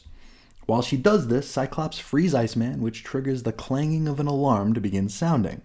While 0.66 0.82
she 0.82 0.96
does 0.96 1.28
this, 1.28 1.50
Cyclops 1.50 1.98
frees 1.98 2.34
Iceman, 2.34 2.80
which 2.80 3.04
triggers 3.04 3.42
the 3.42 3.52
clanging 3.52 4.08
of 4.08 4.20
an 4.20 4.26
alarm 4.26 4.74
to 4.74 4.80
begin 4.80 5.08
sounding. 5.08 5.62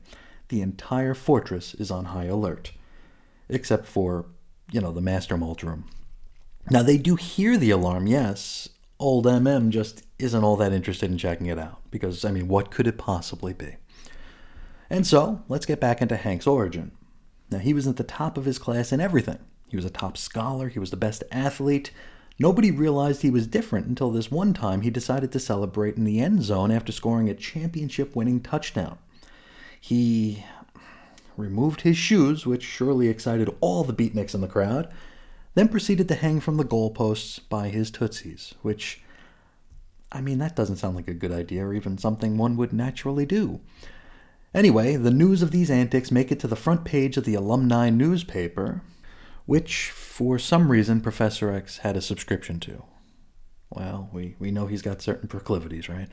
The 0.50 0.62
entire 0.62 1.14
fortress 1.14 1.74
is 1.76 1.92
on 1.92 2.06
high 2.06 2.26
alert, 2.26 2.72
except 3.48 3.86
for, 3.86 4.26
you 4.72 4.82
know, 4.82 4.92
the 4.92 5.02
Master 5.02 5.38
Mold 5.38 5.64
room. 5.64 5.86
Now, 6.70 6.84
they 6.84 6.98
do 6.98 7.16
hear 7.16 7.58
the 7.58 7.72
alarm, 7.72 8.08
yes. 8.08 8.70
Old 9.00 9.26
MM 9.26 9.70
just 9.70 10.04
isn't 10.20 10.44
all 10.44 10.58
that 10.58 10.74
interested 10.74 11.12
in 11.12 11.18
checking 11.18 11.48
it 11.48 11.60
out, 11.60 11.80
because, 11.92 12.26
I 12.26 12.32
mean, 12.32 12.48
what 12.48 12.72
could 12.72 12.88
it 12.88 12.98
possibly 12.98 13.54
be? 13.54 13.76
And 14.90 15.06
so, 15.06 15.44
let's 15.48 15.66
get 15.66 15.80
back 15.80 16.02
into 16.02 16.16
Hank's 16.16 16.48
origin. 16.48 16.92
Now, 17.50 17.60
he 17.60 17.74
was 17.74 17.88
at 17.88 17.98
the 17.98 18.04
top 18.04 18.38
of 18.38 18.46
his 18.46 18.60
class 18.60 18.92
in 18.92 19.00
everything. 19.00 19.40
He 19.70 19.76
was 19.76 19.86
a 19.86 19.90
top 19.90 20.18
scholar, 20.18 20.70
he 20.70 20.80
was 20.80 20.92
the 20.92 20.98
best 20.98 21.24
athlete, 21.32 21.92
Nobody 22.40 22.70
realized 22.70 23.22
he 23.22 23.32
was 23.32 23.48
different 23.48 23.88
until 23.88 24.12
this 24.12 24.30
one 24.30 24.54
time 24.54 24.82
he 24.82 24.92
decided 24.92 25.32
to 25.32 25.40
celebrate 25.40 25.98
in 25.98 26.04
the 26.04 26.20
end 26.20 26.44
zone 26.44 26.70
after 26.70 26.92
scoring 26.92 27.30
a 27.30 27.34
championship 27.34 28.16
winning 28.16 28.42
touchdown. 28.42 29.00
He 29.80 30.44
removed 31.36 31.82
his 31.82 31.98
shoes, 31.98 32.46
which 32.46 32.64
surely 32.64 33.08
excited 33.08 33.56
all 33.60 33.84
the 33.84 33.94
beatniks 33.94 34.36
in 34.36 34.42
the 34.42 34.48
crowd, 34.48 34.92
then 35.56 35.68
proceeded 35.68 36.08
to 36.10 36.16
hang 36.16 36.40
from 36.40 36.58
the 36.58 36.64
goalposts 36.64 37.40
by 37.50 37.70
his 37.70 37.90
tootsies, 37.90 38.54
which, 38.62 39.02
I 40.12 40.22
mean, 40.22 40.38
that 40.38 40.56
doesn't 40.56 40.78
sound 40.78 40.96
like 40.96 41.08
a 41.08 41.16
good 41.16 41.32
idea 41.32 41.66
or 41.66 41.74
even 41.74 41.98
something 41.98 42.38
one 42.38 42.56
would 42.58 42.72
naturally 42.72 43.26
do. 43.26 43.62
Anyway, 44.54 44.96
the 44.96 45.12
news 45.12 45.42
of 45.42 45.52
these 45.52 45.70
antics 45.70 46.12
make 46.12 46.32
it 46.32 46.40
to 46.40 46.48
the 46.48 46.56
front 46.56 46.86
page 46.86 47.18
of 47.18 47.26
the 47.26 47.36
alumni 47.36 47.90
newspaper, 47.90 48.82
which 49.46 49.92
for 49.92 50.40
some 50.40 50.72
reason 50.72 51.02
Professor 51.02 51.52
X 51.52 51.80
had 51.80 51.96
a 51.98 52.02
subscription 52.02 52.60
to. 52.62 52.84
Well, 53.70 54.10
we, 54.14 54.36
we 54.40 54.52
know 54.52 54.68
he's 54.68 54.82
got 54.82 55.02
certain 55.02 55.28
proclivities, 55.28 55.90
right? 55.90 56.08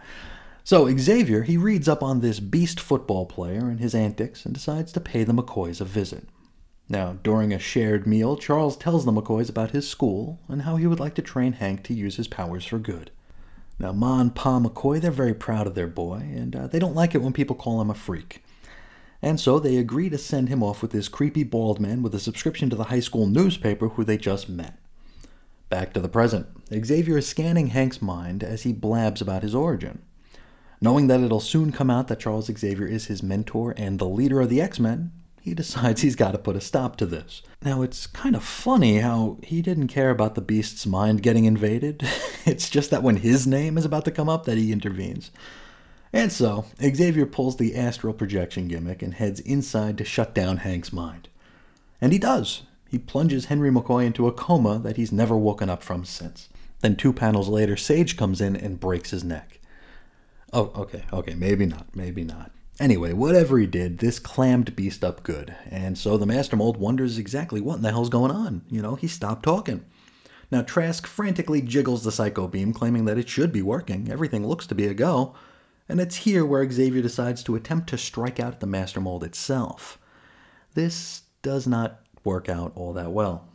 So 0.64 0.88
Xavier, 0.96 1.42
he 1.42 1.56
reads 1.56 1.88
up 1.88 2.02
on 2.02 2.20
this 2.20 2.40
beast 2.40 2.80
football 2.80 3.26
player 3.26 3.68
and 3.68 3.80
his 3.80 3.94
antics 3.94 4.44
and 4.44 4.54
decides 4.54 4.92
to 4.92 5.00
pay 5.00 5.22
the 5.22 5.34
McCoys 5.34 5.80
a 5.80 5.84
visit. 5.84 6.26
Now, 6.88 7.18
during 7.22 7.52
a 7.52 7.58
shared 7.58 8.06
meal, 8.06 8.36
Charles 8.36 8.76
tells 8.76 9.04
the 9.04 9.12
McCoys 9.12 9.48
about 9.48 9.70
his 9.70 9.88
school 9.88 10.40
and 10.48 10.62
how 10.62 10.76
he 10.76 10.86
would 10.86 11.00
like 11.00 11.14
to 11.14 11.22
train 11.22 11.54
Hank 11.54 11.82
to 11.84 11.94
use 11.94 12.16
his 12.16 12.28
powers 12.28 12.64
for 12.66 12.78
good. 12.78 13.10
Now, 13.78 13.92
Ma 13.92 14.20
and 14.20 14.34
Pa 14.34 14.60
McCoy, 14.60 15.00
they're 15.00 15.10
very 15.10 15.34
proud 15.34 15.66
of 15.66 15.74
their 15.74 15.86
boy, 15.88 16.16
and 16.16 16.54
uh, 16.54 16.66
they 16.68 16.78
don't 16.78 16.94
like 16.94 17.14
it 17.14 17.22
when 17.22 17.32
people 17.32 17.56
call 17.56 17.80
him 17.80 17.90
a 17.90 17.94
freak 17.94 18.44
and 19.24 19.40
so 19.40 19.58
they 19.58 19.78
agree 19.78 20.10
to 20.10 20.18
send 20.18 20.50
him 20.50 20.62
off 20.62 20.82
with 20.82 20.90
this 20.90 21.08
creepy 21.08 21.44
bald 21.44 21.80
man 21.80 22.02
with 22.02 22.14
a 22.14 22.20
subscription 22.20 22.68
to 22.68 22.76
the 22.76 22.84
high 22.84 23.00
school 23.00 23.26
newspaper 23.26 23.88
who 23.88 24.04
they 24.04 24.18
just 24.18 24.50
met. 24.50 24.78
Back 25.70 25.94
to 25.94 26.00
the 26.00 26.10
present. 26.10 26.46
Xavier 26.70 27.16
is 27.16 27.26
scanning 27.26 27.68
Hank's 27.68 28.02
mind 28.02 28.44
as 28.44 28.64
he 28.64 28.72
blabs 28.74 29.22
about 29.22 29.42
his 29.42 29.54
origin. 29.54 30.02
Knowing 30.78 31.06
that 31.06 31.22
it'll 31.22 31.40
soon 31.40 31.72
come 31.72 31.88
out 31.88 32.08
that 32.08 32.20
Charles 32.20 32.50
Xavier 32.54 32.86
is 32.86 33.06
his 33.06 33.22
mentor 33.22 33.72
and 33.78 33.98
the 33.98 34.04
leader 34.04 34.42
of 34.42 34.50
the 34.50 34.60
X 34.60 34.78
Men, 34.78 35.10
he 35.44 35.52
decides 35.52 36.00
he's 36.00 36.16
got 36.16 36.32
to 36.32 36.38
put 36.38 36.56
a 36.56 36.60
stop 36.60 36.96
to 36.96 37.04
this. 37.04 37.42
Now, 37.62 37.82
it's 37.82 38.06
kind 38.06 38.34
of 38.34 38.42
funny 38.42 39.00
how 39.00 39.36
he 39.42 39.60
didn't 39.60 39.88
care 39.88 40.08
about 40.08 40.36
the 40.36 40.40
beast's 40.40 40.86
mind 40.86 41.22
getting 41.22 41.44
invaded. 41.44 42.02
it's 42.46 42.70
just 42.70 42.90
that 42.90 43.02
when 43.02 43.18
his 43.18 43.46
name 43.46 43.76
is 43.76 43.84
about 43.84 44.06
to 44.06 44.10
come 44.10 44.30
up 44.30 44.46
that 44.46 44.56
he 44.56 44.72
intervenes. 44.72 45.30
And 46.14 46.32
so, 46.32 46.64
Xavier 46.80 47.26
pulls 47.26 47.58
the 47.58 47.76
astral 47.76 48.14
projection 48.14 48.68
gimmick 48.68 49.02
and 49.02 49.12
heads 49.12 49.38
inside 49.40 49.98
to 49.98 50.04
shut 50.04 50.34
down 50.34 50.58
Hank's 50.58 50.94
mind. 50.94 51.28
And 52.00 52.14
he 52.14 52.18
does. 52.18 52.62
He 52.88 52.98
plunges 52.98 53.44
Henry 53.44 53.70
McCoy 53.70 54.06
into 54.06 54.26
a 54.26 54.32
coma 54.32 54.78
that 54.78 54.96
he's 54.96 55.12
never 55.12 55.36
woken 55.36 55.68
up 55.68 55.82
from 55.82 56.06
since. 56.06 56.48
Then, 56.80 56.96
two 56.96 57.12
panels 57.12 57.50
later, 57.50 57.76
Sage 57.76 58.16
comes 58.16 58.40
in 58.40 58.56
and 58.56 58.80
breaks 58.80 59.10
his 59.10 59.22
neck. 59.22 59.60
Oh, 60.54 60.72
okay, 60.74 61.04
okay, 61.12 61.34
maybe 61.34 61.66
not, 61.66 61.94
maybe 61.94 62.24
not. 62.24 62.50
Anyway, 62.80 63.12
whatever 63.12 63.58
he 63.58 63.66
did, 63.66 63.98
this 63.98 64.18
clammed 64.18 64.74
beast 64.74 65.04
up 65.04 65.22
good, 65.22 65.54
and 65.70 65.96
so 65.96 66.16
the 66.16 66.26
Master 66.26 66.56
Mold 66.56 66.76
wonders 66.76 67.18
exactly 67.18 67.60
what 67.60 67.76
in 67.76 67.82
the 67.82 67.90
hell's 67.90 68.08
going 68.08 68.32
on. 68.32 68.62
You 68.68 68.82
know, 68.82 68.96
he 68.96 69.06
stopped 69.06 69.44
talking. 69.44 69.84
Now, 70.50 70.62
Trask 70.62 71.06
frantically 71.06 71.62
jiggles 71.62 72.02
the 72.02 72.12
Psycho 72.12 72.48
Beam, 72.48 72.72
claiming 72.72 73.04
that 73.04 73.18
it 73.18 73.28
should 73.28 73.52
be 73.52 73.62
working. 73.62 74.10
Everything 74.10 74.46
looks 74.46 74.66
to 74.66 74.74
be 74.74 74.86
a 74.86 74.94
go. 74.94 75.34
And 75.88 76.00
it's 76.00 76.16
here 76.16 76.44
where 76.44 76.68
Xavier 76.70 77.02
decides 77.02 77.42
to 77.44 77.56
attempt 77.56 77.88
to 77.90 77.98
strike 77.98 78.40
out 78.40 78.60
the 78.60 78.66
Master 78.66 79.00
Mold 79.00 79.22
itself. 79.22 79.98
This 80.74 81.22
does 81.42 81.66
not 81.66 82.00
work 82.24 82.48
out 82.48 82.72
all 82.74 82.92
that 82.94 83.12
well. 83.12 83.48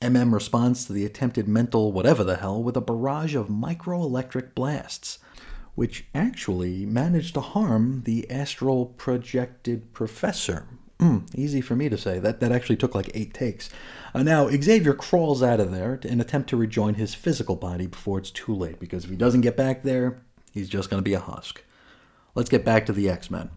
MM 0.00 0.32
responds 0.32 0.84
to 0.84 0.92
the 0.92 1.04
attempted 1.04 1.46
mental 1.46 1.92
whatever 1.92 2.24
the 2.24 2.36
hell 2.36 2.62
with 2.62 2.76
a 2.76 2.80
barrage 2.80 3.34
of 3.34 3.48
microelectric 3.48 4.54
blasts, 4.54 5.18
which 5.80 6.04
actually 6.14 6.84
managed 6.84 7.32
to 7.32 7.40
harm 7.40 8.02
the 8.04 8.30
astral 8.30 8.84
projected 8.84 9.90
professor. 9.94 10.66
Mm, 10.98 11.26
easy 11.34 11.62
for 11.62 11.74
me 11.74 11.88
to 11.88 11.96
say. 11.96 12.18
That, 12.18 12.38
that 12.40 12.52
actually 12.52 12.76
took 12.76 12.94
like 12.94 13.10
eight 13.14 13.32
takes. 13.32 13.70
Uh, 14.12 14.22
now, 14.22 14.50
Xavier 14.50 14.92
crawls 14.92 15.42
out 15.42 15.58
of 15.58 15.70
there 15.70 15.98
in 16.02 16.20
attempt 16.20 16.50
to 16.50 16.58
rejoin 16.58 16.96
his 16.96 17.14
physical 17.14 17.56
body 17.56 17.86
before 17.86 18.18
it's 18.18 18.30
too 18.30 18.54
late, 18.54 18.78
because 18.78 19.04
if 19.04 19.10
he 19.10 19.16
doesn't 19.16 19.40
get 19.40 19.56
back 19.56 19.82
there, 19.82 20.20
he's 20.52 20.68
just 20.68 20.90
going 20.90 21.02
to 21.02 21.10
be 21.10 21.14
a 21.14 21.18
husk. 21.18 21.64
Let's 22.34 22.50
get 22.50 22.62
back 22.62 22.84
to 22.84 22.92
the 22.92 23.08
X 23.08 23.30
Men. 23.30 23.48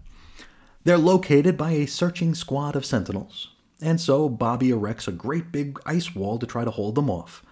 They're 0.86 0.98
located 0.98 1.58
by 1.58 1.72
a 1.72 1.86
searching 1.88 2.36
squad 2.36 2.78
of 2.78 2.86
sentinels, 2.86 3.50
and 3.82 4.00
so 4.00 4.30
Bobby 4.30 4.70
erects 4.70 5.10
a 5.10 5.12
great 5.12 5.52
big 5.52 5.78
ice 5.86 6.16
wall 6.16 6.40
to 6.40 6.48
try 6.48 6.64
to 6.64 6.72
hold 6.72 6.96
them 6.96 7.10
off. 7.10 7.44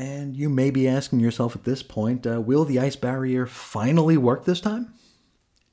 And 0.00 0.34
you 0.34 0.48
may 0.48 0.70
be 0.70 0.88
asking 0.88 1.20
yourself 1.20 1.54
at 1.54 1.64
this 1.64 1.82
point, 1.82 2.26
uh, 2.26 2.40
will 2.40 2.64
the 2.64 2.78
ice 2.78 2.96
barrier 2.96 3.44
finally 3.44 4.16
work 4.16 4.46
this 4.46 4.62
time? 4.62 4.94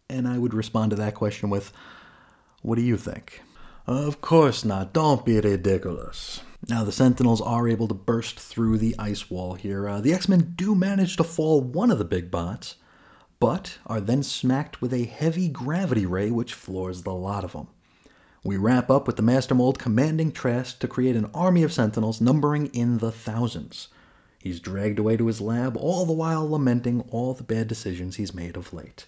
And 0.10 0.28
I 0.28 0.38
would 0.38 0.54
respond 0.54 0.90
to 0.90 0.98
that 0.98 1.16
question 1.16 1.50
with, 1.50 1.72
what 2.62 2.76
do 2.76 2.82
you 2.82 2.98
think? 2.98 3.42
Of 3.86 4.20
course 4.20 4.66
not. 4.66 4.92
Don't 4.92 5.24
be 5.26 5.40
ridiculous. 5.40 6.42
Now, 6.68 6.84
the 6.84 6.92
Sentinels 6.92 7.40
are 7.40 7.70
able 7.70 7.88
to 7.88 7.94
burst 7.94 8.38
through 8.38 8.80
the 8.80 8.96
ice 9.00 9.30
wall 9.30 9.54
here. 9.54 9.88
Uh, 9.88 10.02
the 10.02 10.12
X 10.12 10.28
Men 10.28 10.56
do 10.58 10.76
manage 10.76 11.16
to 11.16 11.24
fall 11.24 11.62
one 11.62 11.90
of 11.90 11.98
the 11.98 12.04
big 12.04 12.30
bots, 12.30 12.76
but 13.40 13.78
are 13.86 14.02
then 14.02 14.24
smacked 14.24 14.82
with 14.82 14.94
a 14.94 15.06
heavy 15.06 15.48
gravity 15.48 16.06
ray 16.06 16.32
which 16.32 16.54
floors 16.54 17.04
the 17.04 17.14
lot 17.14 17.46
of 17.46 17.54
them. 17.54 17.70
We 18.44 18.58
wrap 18.58 18.92
up 18.92 19.08
with 19.08 19.16
the 19.16 19.22
Master 19.22 19.56
Mold 19.56 19.80
commanding 19.80 20.34
Trask 20.34 20.80
to 20.80 20.88
create 20.90 21.16
an 21.16 21.32
army 21.34 21.64
of 21.64 21.72
Sentinels 21.72 22.20
numbering 22.20 22.66
in 22.74 22.98
the 22.98 23.12
thousands. 23.14 23.88
He's 24.40 24.60
dragged 24.60 25.00
away 25.00 25.18
to 25.18 25.28
his 25.28 25.42
lab, 25.42 25.76
all 25.78 26.06
the 26.06 26.14
while 26.14 26.50
lamenting 26.50 27.02
all 27.12 27.34
the 27.34 27.44
bad 27.44 27.68
decisions 27.68 28.16
he's 28.16 28.34
made 28.34 28.56
of 28.56 28.74
late. 28.74 29.06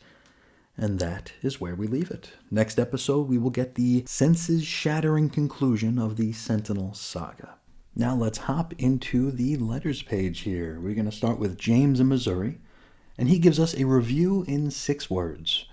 And 0.76 1.00
that 1.00 1.34
is 1.42 1.60
where 1.60 1.76
we 1.76 1.88
leave 1.88 2.12
it. 2.12 2.32
Next 2.50 2.80
episode, 2.80 3.28
we 3.28 3.38
will 3.38 3.50
get 3.50 3.76
the 3.76 4.04
senses 4.08 4.66
shattering 4.66 5.30
conclusion 5.30 6.00
of 6.00 6.16
the 6.16 6.32
Sentinel 6.32 6.94
saga. 6.94 7.56
Now 7.96 8.16
let's 8.16 8.38
hop 8.38 8.74
into 8.78 9.32
the 9.32 9.58
letters 9.58 10.02
page 10.02 10.42
here. 10.42 10.80
We're 10.80 10.96
going 10.96 11.10
to 11.10 11.12
start 11.12 11.38
with 11.38 11.58
James 11.58 12.00
in 12.00 12.08
Missouri 12.08 12.60
and 13.20 13.28
he 13.28 13.38
gives 13.38 13.60
us 13.60 13.76
a 13.76 13.84
review 13.84 14.46
in 14.48 14.72
six 14.72 15.10
words. 15.10 15.66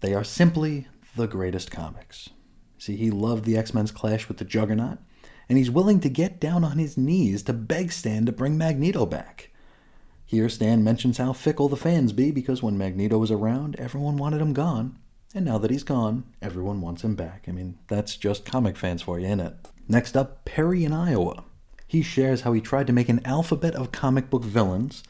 They 0.00 0.14
are 0.14 0.22
simply 0.22 0.86
the 1.16 1.26
greatest 1.26 1.68
comics. 1.68 2.30
See, 2.78 2.94
he 2.94 3.10
loved 3.10 3.44
the 3.44 3.56
X 3.56 3.74
Men's 3.74 3.90
clash 3.90 4.28
with 4.28 4.36
the 4.36 4.44
Juggernaut, 4.44 4.98
and 5.48 5.58
he's 5.58 5.70
willing 5.70 6.00
to 6.00 6.08
get 6.08 6.40
down 6.40 6.64
on 6.64 6.78
his 6.78 6.96
knees 6.96 7.42
to 7.44 7.52
beg 7.52 7.92
Stan 7.92 8.26
to 8.26 8.32
bring 8.32 8.58
Magneto 8.58 9.06
back. 9.06 9.50
Here, 10.24 10.48
Stan 10.48 10.82
mentions 10.82 11.18
how 11.18 11.32
fickle 11.32 11.68
the 11.68 11.76
fans 11.76 12.12
be 12.12 12.32
because 12.32 12.62
when 12.62 12.76
Magneto 12.76 13.18
was 13.18 13.30
around, 13.30 13.76
everyone 13.76 14.16
wanted 14.16 14.40
him 14.40 14.52
gone. 14.52 14.98
And 15.34 15.44
now 15.44 15.58
that 15.58 15.70
he's 15.70 15.84
gone, 15.84 16.24
everyone 16.42 16.80
wants 16.80 17.04
him 17.04 17.14
back. 17.14 17.44
I 17.46 17.52
mean, 17.52 17.78
that's 17.88 18.16
just 18.16 18.44
comic 18.44 18.76
fans 18.76 19.02
for 19.02 19.20
you, 19.20 19.26
ain't 19.26 19.40
it? 19.40 19.54
Next 19.88 20.16
up, 20.16 20.44
Perry 20.44 20.84
in 20.84 20.92
Iowa. 20.92 21.44
He 21.86 22.02
shares 22.02 22.40
how 22.40 22.52
he 22.52 22.60
tried 22.60 22.88
to 22.88 22.92
make 22.92 23.08
an 23.08 23.24
alphabet 23.24 23.74
of 23.74 23.92
comic 23.92 24.28
book 24.30 24.42
villains, 24.42 25.04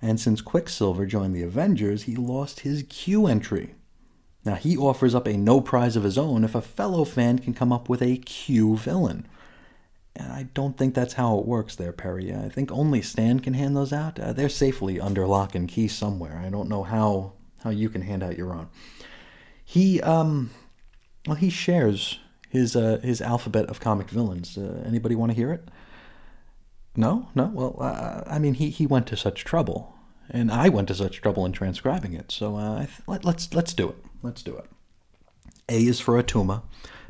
and 0.00 0.18
since 0.18 0.40
Quicksilver 0.40 1.04
joined 1.04 1.34
the 1.34 1.42
Avengers, 1.42 2.04
he 2.04 2.16
lost 2.16 2.60
his 2.60 2.84
Q 2.88 3.26
entry. 3.26 3.74
Now, 4.44 4.54
he 4.54 4.76
offers 4.76 5.14
up 5.14 5.26
a 5.26 5.36
no 5.36 5.60
prize 5.60 5.96
of 5.96 6.04
his 6.04 6.16
own 6.16 6.44
if 6.44 6.54
a 6.54 6.62
fellow 6.62 7.04
fan 7.04 7.38
can 7.40 7.52
come 7.52 7.72
up 7.72 7.88
with 7.88 8.00
a 8.00 8.16
Q 8.16 8.76
villain. 8.76 9.26
I 10.18 10.48
don't 10.54 10.76
think 10.76 10.94
that's 10.94 11.14
how 11.14 11.38
it 11.38 11.46
works 11.46 11.76
there, 11.76 11.92
Perry. 11.92 12.34
I 12.34 12.48
think 12.48 12.70
only 12.72 13.02
Stan 13.02 13.40
can 13.40 13.54
hand 13.54 13.76
those 13.76 13.92
out. 13.92 14.18
Uh, 14.18 14.32
they're 14.32 14.48
safely 14.48 15.00
under 15.00 15.26
lock 15.26 15.54
and 15.54 15.68
key 15.68 15.88
somewhere. 15.88 16.42
I 16.44 16.50
don't 16.50 16.68
know 16.68 16.82
how 16.82 17.32
how 17.62 17.70
you 17.70 17.88
can 17.88 18.02
hand 18.02 18.22
out 18.22 18.38
your 18.38 18.52
own. 18.52 18.68
He 19.64 20.00
um, 20.02 20.50
well, 21.26 21.36
he 21.36 21.50
shares 21.50 22.18
his 22.48 22.74
uh, 22.76 23.00
his 23.02 23.20
alphabet 23.20 23.66
of 23.66 23.80
comic 23.80 24.08
villains. 24.10 24.56
Uh, 24.56 24.82
anybody 24.86 25.14
want 25.14 25.30
to 25.30 25.36
hear 25.36 25.52
it? 25.52 25.68
No, 26.96 27.28
no. 27.34 27.50
Well, 27.54 27.76
uh, 27.80 28.22
I 28.26 28.38
mean, 28.38 28.54
he 28.54 28.70
he 28.70 28.86
went 28.86 29.06
to 29.08 29.16
such 29.16 29.44
trouble, 29.44 29.94
and 30.30 30.50
I 30.50 30.68
went 30.68 30.88
to 30.88 30.94
such 30.94 31.20
trouble 31.20 31.44
in 31.46 31.52
transcribing 31.52 32.14
it. 32.14 32.32
So 32.32 32.56
uh, 32.56 32.86
let, 33.06 33.24
let's 33.24 33.52
let's 33.54 33.74
do 33.74 33.88
it. 33.88 33.96
Let's 34.22 34.42
do 34.42 34.56
it. 34.56 34.66
A 35.68 35.86
is 35.86 36.00
for 36.00 36.20
Atuma. 36.20 36.62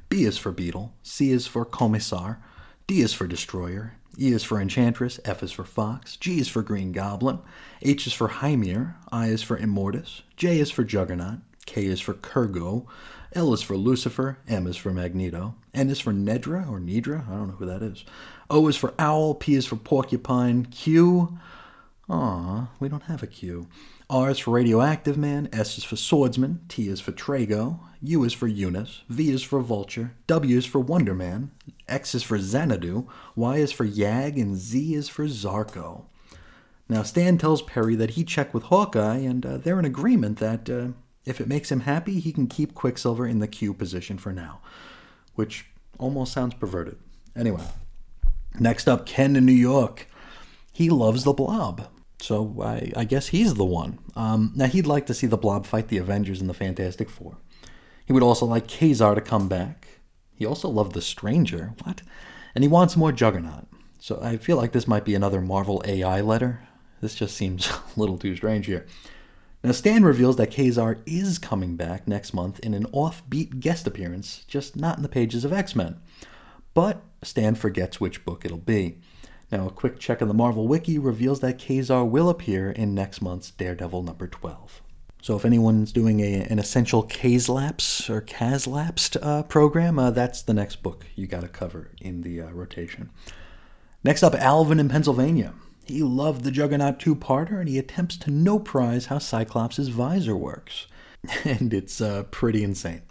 B 0.08 0.24
is 0.24 0.38
for 0.38 0.52
Beetle, 0.52 0.94
C 1.02 1.30
is 1.30 1.46
for 1.46 1.64
Commissar, 1.64 2.40
D 2.88 3.02
is 3.02 3.12
for 3.12 3.26
Destroyer, 3.26 3.92
E 4.18 4.32
is 4.32 4.44
for 4.44 4.58
Enchantress, 4.58 5.20
F 5.26 5.42
is 5.42 5.52
for 5.52 5.64
Fox, 5.64 6.16
G 6.16 6.40
is 6.40 6.48
for 6.48 6.62
Green 6.62 6.90
Goblin, 6.90 7.40
H 7.82 8.06
is 8.06 8.14
for 8.14 8.28
Hymir, 8.28 8.94
I 9.12 9.26
is 9.26 9.42
for 9.42 9.58
Immortus, 9.58 10.22
J 10.38 10.58
is 10.58 10.70
for 10.70 10.84
Juggernaut, 10.84 11.40
K 11.66 11.84
is 11.84 12.00
for 12.00 12.14
Kurrgo, 12.14 12.86
L 13.34 13.52
is 13.52 13.60
for 13.60 13.76
Lucifer, 13.76 14.38
M 14.48 14.66
is 14.66 14.78
for 14.78 14.90
Magneto, 14.90 15.54
N 15.74 15.90
is 15.90 16.00
for 16.00 16.14
Nedra 16.14 16.66
or 16.66 16.80
Nidra, 16.80 17.28
I 17.28 17.32
don't 17.32 17.48
know 17.48 17.56
who 17.56 17.66
that 17.66 17.82
is. 17.82 18.06
O 18.48 18.66
is 18.68 18.76
for 18.76 18.94
Owl, 18.98 19.34
P 19.34 19.54
is 19.54 19.66
for 19.66 19.76
Porcupine, 19.76 20.64
Q, 20.64 21.38
aw, 22.08 22.68
we 22.80 22.88
don't 22.88 23.02
have 23.02 23.22
a 23.22 23.26
Q. 23.26 23.68
R 24.08 24.30
is 24.30 24.38
for 24.38 24.52
Radioactive 24.52 25.18
Man, 25.18 25.50
S 25.52 25.76
is 25.76 25.84
for 25.84 25.96
Swordsman, 25.96 26.62
T 26.70 26.88
is 26.88 27.02
for 27.02 27.12
Trago, 27.12 27.80
U 28.02 28.24
is 28.24 28.32
for 28.32 28.46
Unus, 28.46 29.02
V 29.08 29.30
is 29.30 29.42
for 29.42 29.60
Vulture, 29.60 30.12
W 30.26 30.56
is 30.56 30.66
for 30.66 30.78
Wonder 30.78 31.14
Man, 31.14 31.50
X 31.88 32.14
is 32.14 32.22
for 32.22 32.38
Xanadu, 32.38 33.08
Y 33.34 33.56
is 33.56 33.72
for 33.72 33.86
Yag, 33.86 34.40
and 34.40 34.56
Z 34.56 34.94
is 34.94 35.08
for 35.08 35.24
Zarrko. 35.26 36.04
Now, 36.88 37.02
Stan 37.02 37.38
tells 37.38 37.60
Perry 37.62 37.96
that 37.96 38.10
he 38.10 38.24
checked 38.24 38.54
with 38.54 38.64
Hawkeye, 38.64 39.18
and 39.18 39.44
uh, 39.44 39.58
they're 39.58 39.78
in 39.78 39.84
agreement 39.84 40.38
that 40.38 40.70
uh, 40.70 40.88
if 41.26 41.40
it 41.40 41.48
makes 41.48 41.70
him 41.70 41.80
happy, 41.80 42.20
he 42.20 42.32
can 42.32 42.46
keep 42.46 42.74
Quicksilver 42.74 43.26
in 43.26 43.40
the 43.40 43.48
Q 43.48 43.74
position 43.74 44.16
for 44.16 44.32
now, 44.32 44.60
which 45.34 45.66
almost 45.98 46.32
sounds 46.32 46.54
perverted. 46.54 46.98
Anyway, 47.36 47.64
next 48.58 48.88
up, 48.88 49.04
Ken 49.04 49.36
in 49.36 49.44
New 49.44 49.52
York. 49.52 50.08
He 50.72 50.88
loves 50.88 51.24
the 51.24 51.32
blob. 51.32 51.88
So 52.20 52.62
I, 52.62 52.92
I 52.96 53.04
guess 53.04 53.28
he's 53.28 53.54
the 53.54 53.64
one. 53.64 53.98
Um, 54.16 54.52
now, 54.54 54.66
he'd 54.66 54.86
like 54.86 55.06
to 55.06 55.14
see 55.14 55.26
the 55.26 55.36
blob 55.36 55.66
fight 55.66 55.88
the 55.88 55.98
Avengers 55.98 56.40
and 56.40 56.48
the 56.48 56.54
Fantastic 56.54 57.10
Four. 57.10 57.36
He 58.08 58.14
would 58.14 58.22
also 58.22 58.46
like 58.46 58.66
Ka-Zar 58.66 59.14
to 59.14 59.20
come 59.20 59.48
back. 59.48 59.86
He 60.34 60.46
also 60.46 60.70
loved 60.70 60.94
the 60.94 61.02
Stranger. 61.02 61.74
What? 61.82 62.00
And 62.54 62.64
he 62.64 62.68
wants 62.68 62.96
more 62.96 63.12
Juggernaut. 63.12 63.66
So 63.98 64.18
I 64.22 64.38
feel 64.38 64.56
like 64.56 64.72
this 64.72 64.88
might 64.88 65.04
be 65.04 65.14
another 65.14 65.42
Marvel 65.42 65.82
AI 65.84 66.22
letter. 66.22 66.66
This 67.02 67.14
just 67.14 67.36
seems 67.36 67.68
a 67.96 68.00
little 68.00 68.16
too 68.16 68.34
strange 68.34 68.64
here. 68.64 68.86
Now, 69.62 69.72
Stan 69.72 70.04
reveals 70.04 70.36
that 70.36 70.50
Ka-Zar 70.50 71.00
is 71.04 71.38
coming 71.38 71.76
back 71.76 72.08
next 72.08 72.32
month 72.32 72.60
in 72.60 72.72
an 72.72 72.86
offbeat 72.86 73.60
guest 73.60 73.86
appearance, 73.86 74.46
just 74.48 74.74
not 74.74 74.96
in 74.96 75.02
the 75.02 75.10
pages 75.10 75.44
of 75.44 75.52
X 75.52 75.76
Men. 75.76 76.00
But 76.72 77.02
Stan 77.22 77.56
forgets 77.56 78.00
which 78.00 78.24
book 78.24 78.46
it'll 78.46 78.56
be. 78.56 79.00
Now, 79.52 79.66
a 79.66 79.70
quick 79.70 79.98
check 79.98 80.22
of 80.22 80.28
the 80.28 80.34
Marvel 80.34 80.66
Wiki 80.66 80.98
reveals 80.98 81.40
that 81.40 81.58
Ka-Zar 81.58 82.06
will 82.06 82.30
appear 82.30 82.70
in 82.70 82.94
next 82.94 83.20
month's 83.20 83.50
Daredevil 83.50 84.02
number 84.02 84.28
12. 84.28 84.80
So, 85.28 85.36
if 85.36 85.44
anyone's 85.44 85.92
doing 85.92 86.20
a, 86.20 86.40
an 86.40 86.58
essential 86.58 87.04
Kazlapse 87.04 88.08
or 88.08 88.22
Kazlapsed 88.22 89.18
uh, 89.20 89.42
program, 89.42 89.98
uh, 89.98 90.10
that's 90.10 90.40
the 90.40 90.54
next 90.54 90.82
book 90.82 91.04
you 91.16 91.26
got 91.26 91.42
to 91.42 91.48
cover 91.48 91.90
in 92.00 92.22
the 92.22 92.40
uh, 92.40 92.50
rotation. 92.52 93.10
Next 94.02 94.22
up, 94.22 94.34
Alvin 94.34 94.80
in 94.80 94.88
Pennsylvania. 94.88 95.52
He 95.84 96.02
loved 96.02 96.44
the 96.44 96.50
Juggernaut 96.50 96.98
two 96.98 97.14
parter 97.14 97.60
and 97.60 97.68
he 97.68 97.78
attempts 97.78 98.16
to 98.16 98.30
no 98.30 98.58
prize 98.58 99.04
how 99.04 99.18
Cyclops' 99.18 99.88
visor 99.88 100.34
works. 100.34 100.86
and 101.44 101.74
it's 101.74 102.00
uh, 102.00 102.22
pretty 102.30 102.64
insane. 102.64 103.02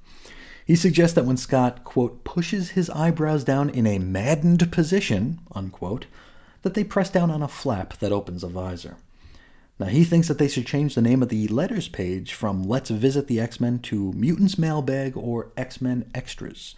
He 0.65 0.75
suggests 0.75 1.13
that 1.13 1.25
when 1.25 1.37
Scott, 1.37 1.83
quote, 1.83 2.23
pushes 2.23 2.69
his 2.69 2.89
eyebrows 2.89 3.43
down 3.43 3.69
in 3.69 3.85
a 3.85 3.99
maddened 3.99 4.71
position, 4.71 5.39
unquote, 5.51 6.07
that 6.63 6.73
they 6.73 6.83
press 6.83 7.11
down 7.11 7.29
on 7.29 7.43
a 7.43 7.47
flap 7.47 7.95
that 7.99 8.11
opens 8.11 8.43
a 8.43 8.47
visor. 8.47 8.97
Now, 9.79 9.87
he 9.87 10.03
thinks 10.03 10.27
that 10.27 10.39
they 10.39 10.47
should 10.47 10.65
change 10.65 10.95
the 10.95 11.01
name 11.01 11.21
of 11.21 11.29
the 11.29 11.47
letters 11.49 11.87
page 11.87 12.33
from 12.33 12.63
Let's 12.63 12.89
Visit 12.89 13.27
the 13.27 13.39
X 13.39 13.59
Men 13.59 13.79
to 13.79 14.11
Mutants 14.13 14.57
Mailbag 14.57 15.15
or 15.15 15.51
X 15.55 15.81
Men 15.81 16.09
Extras. 16.15 16.75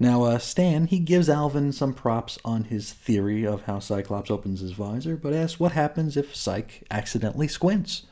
Now, 0.00 0.22
uh, 0.22 0.38
Stan, 0.38 0.86
he 0.86 1.00
gives 1.00 1.28
Alvin 1.28 1.72
some 1.72 1.92
props 1.92 2.38
on 2.44 2.64
his 2.64 2.92
theory 2.92 3.44
of 3.44 3.62
how 3.62 3.80
Cyclops 3.80 4.30
opens 4.30 4.60
his 4.60 4.72
visor, 4.72 5.16
but 5.16 5.34
asks 5.34 5.58
what 5.58 5.72
happens 5.72 6.16
if 6.16 6.34
Cyc 6.34 6.84
accidentally 6.90 7.48
squints. 7.48 8.04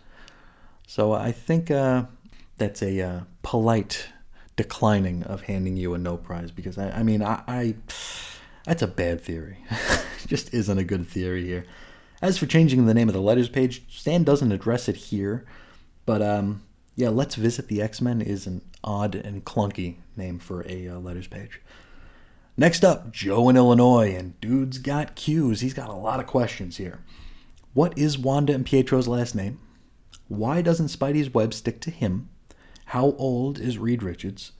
So 0.87 1.13
I 1.13 1.31
think 1.33 1.71
uh, 1.71 2.07
that's 2.59 2.83
a 2.83 3.01
uh, 3.01 3.21
polite 3.43 4.09
declining 4.57 5.23
of 5.23 5.43
handing 5.43 5.77
you 5.77 5.95
a 5.95 5.99
no 5.99 6.17
prize 6.17 6.51
because 6.51 6.77
I, 6.77 6.91
I 6.91 7.03
mean, 7.03 7.23
I, 7.23 7.43
I 7.47 7.75
that's 8.65 8.83
a 8.83 8.89
bad 8.89 9.21
theory. 9.21 9.59
Just 10.27 10.53
isn't 10.53 10.79
a 10.79 10.85
good 10.85 11.07
theory 11.07 11.45
here. 11.47 11.67
As 12.22 12.38
for 12.38 12.46
changing 12.46 12.87
the 12.87 12.94
name 12.94 13.09
of 13.09 13.14
the 13.14 13.20
letters 13.20 13.48
page, 13.48 13.83
Stan 13.88 14.24
doesn't 14.24 14.52
address 14.52 14.88
it 14.88 14.96
here, 14.96 15.44
but 16.07 16.22
um, 16.22 16.62
yeah, 16.94 17.11
Let's 17.11 17.35
Visit 17.35 17.68
the 17.68 17.83
X 17.83 18.00
Men 18.00 18.22
is 18.22 18.46
an 18.46 18.62
odd 18.83 19.14
and 19.14 19.44
clunky 19.44 19.96
name 20.16 20.38
for 20.38 20.64
a 20.66 20.88
uh, 20.88 20.98
letters 20.98 21.26
page. 21.26 21.61
Next 22.57 22.85
up, 22.85 23.12
Joe 23.12 23.50
in 23.50 23.57
Illinois, 23.57 24.14
and 24.14 24.40
dude's 24.40 24.79
got 24.79 25.14
cues. 25.14 25.61
He's 25.61 25.74
got 25.74 25.90
a 25.90 25.94
lot 25.94 26.20
of 26.20 26.26
questions 26.26 26.79
here. 26.79 27.00
What 27.74 27.98
is 27.98 28.16
Wanda 28.16 28.55
and 28.55 28.64
Pietro's 28.64 29.07
last 29.07 29.35
name? 29.35 29.61
Why 30.29 30.62
doesn't 30.62 30.87
Spidey's 30.87 31.35
web 31.35 31.52
stick 31.52 31.83
to 31.83 31.90
him? 31.90 32.31
How 32.87 33.14
old 33.18 33.61
is 33.61 33.76
Reed 33.76 34.02
Richards? 34.02 34.52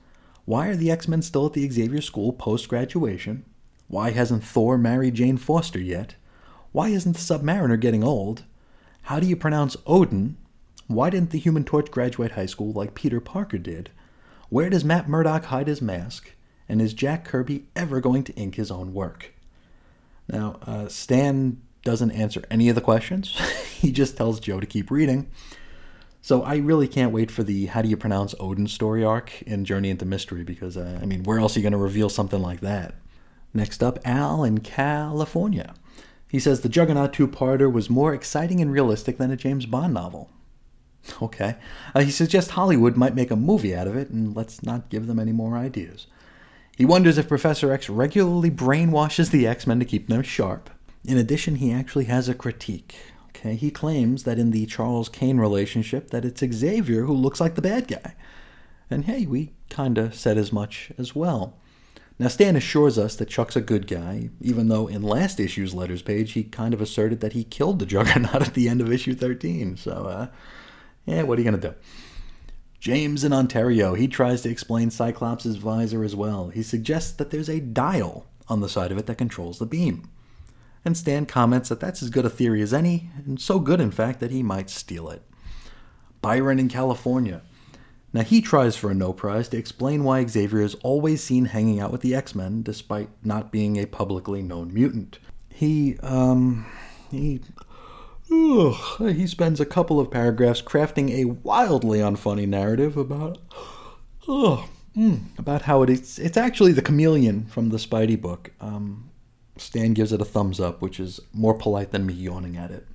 Why 0.45 0.67
are 0.67 0.75
the 0.75 0.91
X 0.91 1.07
Men 1.07 1.23
still 1.23 1.47
at 1.47 1.53
the 1.53 1.67
Xavier 1.67 2.01
School 2.01 2.33
post 2.33 2.69
graduation? 2.69 3.45
Why 3.87 4.11
hasn't 4.11 4.43
Thor 4.43 4.77
married 4.77 5.15
Jane 5.15 5.37
Foster 5.37 5.79
yet? 5.79 6.13
Why 6.71 6.89
isn't 6.89 7.13
the 7.13 7.19
Submariner 7.19 7.79
getting 7.79 8.03
old? 8.03 8.43
How 9.03 9.19
do 9.19 9.27
you 9.27 9.35
pronounce 9.35 9.77
Odin? 9.85 10.37
Why 10.87 11.09
didn't 11.09 11.31
the 11.31 11.39
Human 11.39 11.63
Torch 11.63 11.91
graduate 11.91 12.33
high 12.33 12.45
school 12.45 12.71
like 12.71 12.95
Peter 12.95 13.19
Parker 13.19 13.57
did? 13.57 13.89
Where 14.49 14.69
does 14.69 14.85
Matt 14.85 15.09
Murdock 15.09 15.45
hide 15.45 15.67
his 15.67 15.81
mask? 15.81 16.31
And 16.69 16.81
is 16.81 16.93
Jack 16.93 17.25
Kirby 17.25 17.65
ever 17.75 18.01
going 18.01 18.23
to 18.25 18.33
ink 18.35 18.55
his 18.55 18.71
own 18.71 18.93
work? 18.93 19.33
Now, 20.27 20.59
uh, 20.65 20.87
Stan 20.87 21.61
doesn't 21.83 22.11
answer 22.11 22.43
any 22.51 22.69
of 22.69 22.75
the 22.75 22.81
questions. 22.81 23.37
he 23.75 23.91
just 23.91 24.17
tells 24.17 24.39
Joe 24.39 24.59
to 24.59 24.65
keep 24.65 24.91
reading. 24.91 25.29
So 26.21 26.43
I 26.43 26.57
really 26.57 26.89
can't 26.89 27.13
wait 27.13 27.31
for 27.31 27.43
the 27.43 27.67
how 27.67 27.81
do 27.81 27.87
you 27.87 27.95
pronounce 27.95 28.35
Odin 28.39 28.67
story 28.67 29.03
arc 29.03 29.41
in 29.43 29.63
Journey 29.63 29.89
into 29.89 30.05
Mystery 30.05 30.43
because, 30.43 30.75
uh, 30.75 30.99
I 31.01 31.05
mean, 31.05 31.23
where 31.23 31.39
else 31.39 31.55
are 31.55 31.59
you 31.59 31.63
going 31.63 31.71
to 31.71 31.77
reveal 31.77 32.09
something 32.09 32.41
like 32.41 32.59
that? 32.59 32.95
Next 33.53 33.81
up, 33.81 33.99
Al 34.03 34.43
in 34.43 34.59
California. 34.59 35.73
He 36.27 36.39
says 36.39 36.61
the 36.61 36.69
Juggernaut 36.69 37.13
two 37.13 37.27
parter 37.27 37.71
was 37.71 37.89
more 37.89 38.13
exciting 38.13 38.61
and 38.61 38.71
realistic 38.71 39.17
than 39.17 39.31
a 39.31 39.37
James 39.37 39.65
Bond 39.65 39.93
novel. 39.93 40.29
Okay. 41.21 41.55
Uh, 41.95 42.01
he 42.01 42.11
suggests 42.11 42.51
Hollywood 42.51 42.97
might 42.97 43.15
make 43.15 43.31
a 43.31 43.35
movie 43.35 43.75
out 43.75 43.87
of 43.87 43.95
it, 43.95 44.09
and 44.09 44.35
let's 44.35 44.61
not 44.61 44.89
give 44.89 45.07
them 45.07 45.19
any 45.19 45.31
more 45.31 45.55
ideas. 45.57 46.07
He 46.75 46.85
wonders 46.85 47.17
if 47.17 47.27
Professor 47.27 47.71
X 47.71 47.89
regularly 47.89 48.51
brainwashes 48.51 49.31
the 49.31 49.47
X 49.47 49.65
Men 49.65 49.79
to 49.79 49.85
keep 49.85 50.07
them 50.07 50.21
sharp. 50.21 50.69
In 51.05 51.17
addition, 51.17 51.55
he 51.55 51.71
actually 51.71 52.05
has 52.05 52.27
a 52.27 52.35
critique. 52.35 52.95
Okay, 53.29 53.55
he 53.55 53.71
claims 53.71 54.23
that 54.23 54.39
in 54.39 54.51
the 54.51 54.65
Charles 54.65 55.09
Kane 55.09 55.37
relationship, 55.37 56.09
that 56.09 56.25
it's 56.25 56.43
Xavier 56.43 57.03
who 57.03 57.13
looks 57.13 57.39
like 57.39 57.55
the 57.55 57.61
bad 57.61 57.87
guy. 57.87 58.15
And 58.89 59.05
hey, 59.05 59.25
we 59.25 59.53
kinda 59.69 60.11
said 60.11 60.37
as 60.37 60.51
much 60.51 60.91
as 60.97 61.15
well. 61.15 61.55
Now, 62.19 62.29
Stan 62.29 62.55
assures 62.55 62.97
us 62.97 63.15
that 63.15 63.29
Chuck's 63.29 63.55
a 63.55 63.61
good 63.61 63.85
guy, 63.85 64.29
even 64.41 64.69
though 64.69 64.87
in 64.87 65.03
last 65.03 65.39
issue's 65.39 65.75
letters 65.75 66.01
page 66.01 66.31
he 66.31 66.43
kind 66.43 66.73
of 66.73 66.81
asserted 66.81 67.19
that 67.21 67.33
he 67.33 67.43
killed 67.43 67.77
the 67.77 67.85
Juggernaut 67.85 68.41
at 68.47 68.53
the 68.55 68.67
end 68.67 68.81
of 68.81 68.91
issue 68.91 69.13
13. 69.13 69.77
So, 69.77 69.91
uh, 69.91 70.27
yeah, 71.05 71.23
what 71.23 71.37
are 71.37 71.41
you 71.41 71.49
going 71.49 71.61
to 71.61 71.69
do? 71.69 71.75
James 72.79 73.23
in 73.23 73.33
Ontario, 73.33 73.93
he 73.93 74.07
tries 74.07 74.41
to 74.41 74.49
explain 74.49 74.89
Cyclops' 74.89 75.45
visor 75.45 76.03
as 76.03 76.15
well. 76.15 76.49
He 76.49 76.63
suggests 76.63 77.11
that 77.13 77.31
there's 77.31 77.49
a 77.49 77.59
dial 77.59 78.25
on 78.47 78.61
the 78.61 78.69
side 78.69 78.91
of 78.91 78.97
it 78.97 79.05
that 79.07 79.17
controls 79.17 79.59
the 79.59 79.65
beam. 79.65 80.09
And 80.85 80.95
Stan 80.95 81.25
comments 81.25 81.69
that 81.69 81.79
that's 81.79 82.01
as 82.01 82.09
good 82.09 82.25
a 82.25 82.29
theory 82.29 82.61
as 82.61 82.73
any, 82.73 83.09
and 83.25 83.41
so 83.41 83.59
good, 83.59 83.81
in 83.81 83.91
fact, 83.91 84.19
that 84.19 84.31
he 84.31 84.41
might 84.41 84.69
steal 84.69 85.09
it. 85.09 85.21
Byron 86.21 86.59
in 86.59 86.69
California. 86.69 87.41
Now, 88.17 88.23
he 88.23 88.41
tries 88.41 88.75
for 88.75 88.89
a 88.89 88.95
no 88.95 89.13
prize 89.13 89.47
to 89.49 89.57
explain 89.57 90.03
why 90.03 90.25
Xavier 90.25 90.61
is 90.61 90.73
always 90.81 91.21
seen 91.21 91.45
hanging 91.45 91.79
out 91.79 91.91
with 91.91 92.01
the 92.01 92.15
X 92.15 92.33
Men 92.33 92.63
despite 92.63 93.09
not 93.23 93.51
being 93.51 93.77
a 93.77 93.85
publicly 93.85 94.41
known 94.41 94.73
mutant. 94.73 95.19
He, 95.49 95.99
um, 95.99 96.65
he. 97.11 97.41
Ugh, 98.31 99.13
he 99.13 99.27
spends 99.27 99.59
a 99.59 99.67
couple 99.67 99.99
of 99.99 100.09
paragraphs 100.09 100.63
crafting 100.63 101.11
a 101.11 101.25
wildly 101.25 101.99
unfunny 101.99 102.47
narrative 102.47 102.97
about. 102.97 103.37
Ugh, 104.27 104.67
mm, 104.97 105.19
about 105.37 105.61
how 105.61 105.83
it 105.83 105.91
is. 105.91 106.17
It's 106.17 106.37
actually 106.37 106.71
the 106.71 106.81
chameleon 106.81 107.45
from 107.45 107.69
the 107.69 107.77
Spidey 107.77 108.19
book. 108.19 108.49
Um, 108.59 109.11
Stan 109.57 109.93
gives 109.93 110.11
it 110.11 110.21
a 110.21 110.25
thumbs 110.25 110.59
up, 110.59 110.81
which 110.81 110.99
is 110.99 111.19
more 111.33 111.53
polite 111.53 111.91
than 111.91 112.07
me 112.07 112.15
yawning 112.15 112.57
at 112.57 112.71
it. 112.71 112.87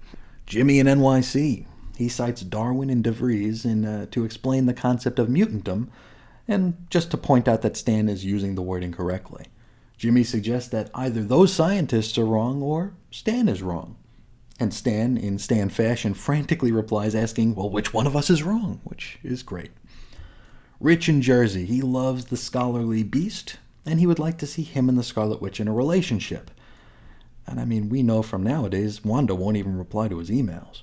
Jimmy 0.47 0.81
in 0.81 0.89
NYC. 0.89 1.67
He 1.97 2.09
cites 2.09 2.43
Darwin 2.43 2.91
and 2.91 3.05
DeVries 3.05 3.65
in, 3.65 3.85
uh, 3.85 4.07
to 4.11 4.25
explain 4.25 4.67
the 4.67 4.75
concept 4.75 5.19
of 5.19 5.29
mutantum, 5.29 5.89
and 6.49 6.87
just 6.91 7.11
to 7.11 7.17
point 7.17 7.47
out 7.47 7.63
that 7.63 7.77
Stan 7.77 8.09
is 8.09 8.25
using 8.25 8.55
the 8.55 8.63
word 8.63 8.83
incorrectly. 8.83 9.47
Jimmy 9.97 10.25
suggests 10.25 10.69
that 10.71 10.91
either 10.95 11.23
those 11.23 11.53
scientists 11.53 12.19
are 12.19 12.25
wrong 12.25 12.63
or 12.63 12.95
Stan 13.11 13.49
is 13.49 13.63
wrong. 13.63 13.97
And 14.59 14.75
Stan, 14.75 15.17
in 15.17 15.39
Stan 15.39 15.69
fashion, 15.69 16.15
frantically 16.15 16.73
replies 16.73 17.15
asking, 17.15 17.55
Well, 17.55 17.71
which 17.71 17.95
one 17.95 18.07
of 18.07 18.17
us 18.17 18.31
is 18.31 18.43
wrong? 18.43 18.81
Which 18.85 19.19
is 19.23 19.43
great. 19.43 19.71
Rich 20.81 21.09
in 21.09 21.23
Jersey, 21.23 21.67
he 21.67 21.83
loves 21.83 22.25
the 22.27 22.37
scholarly 22.37 23.05
beast, 23.05 23.59
and 23.87 24.01
he 24.01 24.07
would 24.07 24.19
like 24.19 24.39
to 24.39 24.47
see 24.47 24.63
him 24.63 24.89
and 24.89 24.99
the 24.99 25.05
Scarlet 25.05 25.41
Witch 25.41 25.61
in 25.61 25.69
a 25.69 25.73
relationship. 25.73 26.51
And 27.47 27.61
I 27.61 27.65
mean, 27.65 27.89
we 27.89 28.03
know 28.03 28.23
from 28.23 28.43
nowadays, 28.43 29.05
Wanda 29.05 29.35
won't 29.35 29.57
even 29.57 29.79
reply 29.79 30.09
to 30.09 30.19
his 30.19 30.31
emails. 30.31 30.83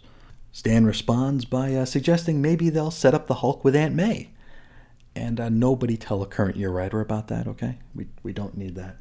Stan 0.51 0.85
responds 0.85 1.45
by 1.45 1.73
uh, 1.75 1.85
suggesting 1.85 2.41
maybe 2.41 2.69
they'll 2.69 2.91
set 2.91 3.13
up 3.13 3.27
the 3.27 3.35
Hulk 3.35 3.63
with 3.63 3.75
Aunt 3.75 3.95
May. 3.95 4.29
And 5.15 5.39
uh, 5.39 5.49
nobody 5.49 5.97
tell 5.97 6.21
a 6.21 6.27
current 6.27 6.55
year 6.55 6.69
writer 6.69 7.01
about 7.01 7.27
that, 7.27 7.47
okay? 7.47 7.79
We, 7.93 8.07
we 8.23 8.33
don't 8.33 8.57
need 8.57 8.75
that. 8.75 8.97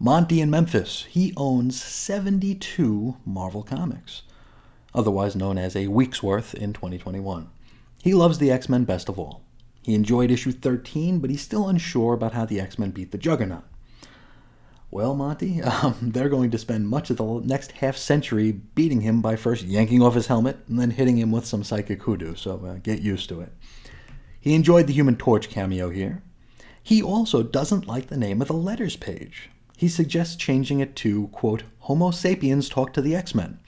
Monty 0.00 0.40
in 0.40 0.48
Memphis, 0.48 1.06
he 1.10 1.32
owns 1.36 1.82
72 1.82 3.16
Marvel 3.26 3.64
Comics, 3.64 4.22
otherwise 4.94 5.34
known 5.34 5.58
as 5.58 5.74
a 5.74 5.88
week's 5.88 6.22
worth 6.22 6.54
in 6.54 6.72
2021. 6.72 7.50
He 8.02 8.14
loves 8.14 8.38
the 8.38 8.50
X 8.50 8.68
Men 8.68 8.84
best 8.84 9.08
of 9.08 9.18
all. 9.18 9.42
He 9.82 9.94
enjoyed 9.94 10.30
issue 10.30 10.52
13, 10.52 11.18
but 11.18 11.30
he's 11.30 11.42
still 11.42 11.68
unsure 11.68 12.14
about 12.14 12.32
how 12.32 12.44
the 12.44 12.60
X 12.60 12.78
Men 12.78 12.90
beat 12.90 13.10
the 13.10 13.18
Juggernaut. 13.18 13.64
Well, 14.90 15.14
Monty, 15.14 15.62
um, 15.82 15.96
they're 16.00 16.28
going 16.28 16.50
to 16.50 16.58
spend 16.58 16.88
much 16.88 17.10
of 17.10 17.18
the 17.18 17.40
next 17.44 17.72
half 17.72 17.96
century 17.96 18.52
beating 18.52 19.02
him 19.02 19.20
by 19.20 19.36
first 19.36 19.64
yanking 19.64 20.02
off 20.02 20.14
his 20.14 20.28
helmet 20.28 20.58
and 20.68 20.78
then 20.78 20.90
hitting 20.90 21.18
him 21.18 21.30
with 21.30 21.46
some 21.46 21.64
psychic 21.64 22.02
hoodoo, 22.02 22.34
so 22.34 22.64
uh, 22.64 22.74
get 22.82 23.00
used 23.00 23.28
to 23.28 23.40
it. 23.40 23.52
He 24.40 24.54
enjoyed 24.54 24.86
the 24.86 24.92
Human 24.92 25.16
Torch 25.16 25.50
cameo 25.50 25.90
here. 25.90 26.22
He 26.82 27.02
also 27.02 27.42
doesn't 27.42 27.86
like 27.86 28.06
the 28.06 28.16
name 28.16 28.40
of 28.40 28.48
the 28.48 28.54
letters 28.54 28.96
page. 28.96 29.50
He 29.76 29.88
suggests 29.88 30.36
changing 30.36 30.80
it 30.80 30.96
to, 30.96 31.28
quote, 31.28 31.64
Homo 31.80 32.10
sapiens 32.10 32.68
talk 32.68 32.92
to 32.94 33.02
the 33.02 33.14
X 33.14 33.34
Men, 33.34 33.58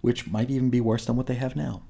which 0.00 0.26
might 0.28 0.50
even 0.50 0.70
be 0.70 0.80
worse 0.80 1.04
than 1.04 1.16
what 1.16 1.26
they 1.26 1.34
have 1.34 1.56
now. 1.56 1.82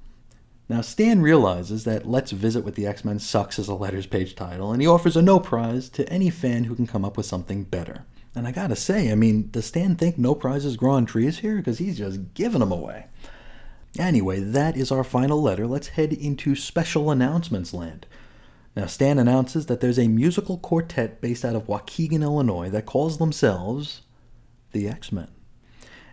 Now, 0.68 0.82
Stan 0.82 1.22
realizes 1.22 1.84
that 1.84 2.06
Let's 2.06 2.32
Visit 2.32 2.62
with 2.62 2.74
the 2.74 2.86
X 2.86 3.04
Men 3.04 3.18
sucks 3.20 3.58
as 3.58 3.68
a 3.68 3.74
letters 3.74 4.06
page 4.06 4.34
title, 4.34 4.72
and 4.72 4.82
he 4.82 4.88
offers 4.88 5.16
a 5.16 5.22
no 5.22 5.38
prize 5.38 5.88
to 5.90 6.08
any 6.12 6.28
fan 6.28 6.64
who 6.64 6.74
can 6.74 6.86
come 6.86 7.04
up 7.04 7.16
with 7.16 7.24
something 7.24 7.64
better. 7.64 8.04
And 8.38 8.46
I 8.46 8.52
gotta 8.52 8.76
say, 8.76 9.10
I 9.10 9.16
mean, 9.16 9.50
does 9.50 9.66
Stan 9.66 9.96
think 9.96 10.16
no 10.16 10.32
prizes 10.32 10.76
grow 10.76 10.92
on 10.92 11.06
trees 11.06 11.40
here? 11.40 11.56
Because 11.56 11.78
he's 11.78 11.98
just 11.98 12.34
giving 12.34 12.60
them 12.60 12.70
away. 12.70 13.06
Anyway, 13.98 14.38
that 14.38 14.76
is 14.76 14.92
our 14.92 15.02
final 15.02 15.42
letter. 15.42 15.66
Let's 15.66 15.88
head 15.88 16.12
into 16.12 16.54
special 16.54 17.10
announcements 17.10 17.74
land. 17.74 18.06
Now, 18.76 18.86
Stan 18.86 19.18
announces 19.18 19.66
that 19.66 19.80
there's 19.80 19.98
a 19.98 20.06
musical 20.06 20.56
quartet 20.56 21.20
based 21.20 21.44
out 21.44 21.56
of 21.56 21.66
Waukegan, 21.66 22.22
Illinois, 22.22 22.70
that 22.70 22.86
calls 22.86 23.18
themselves 23.18 24.02
the 24.70 24.88
X 24.88 25.10
Men. 25.10 25.32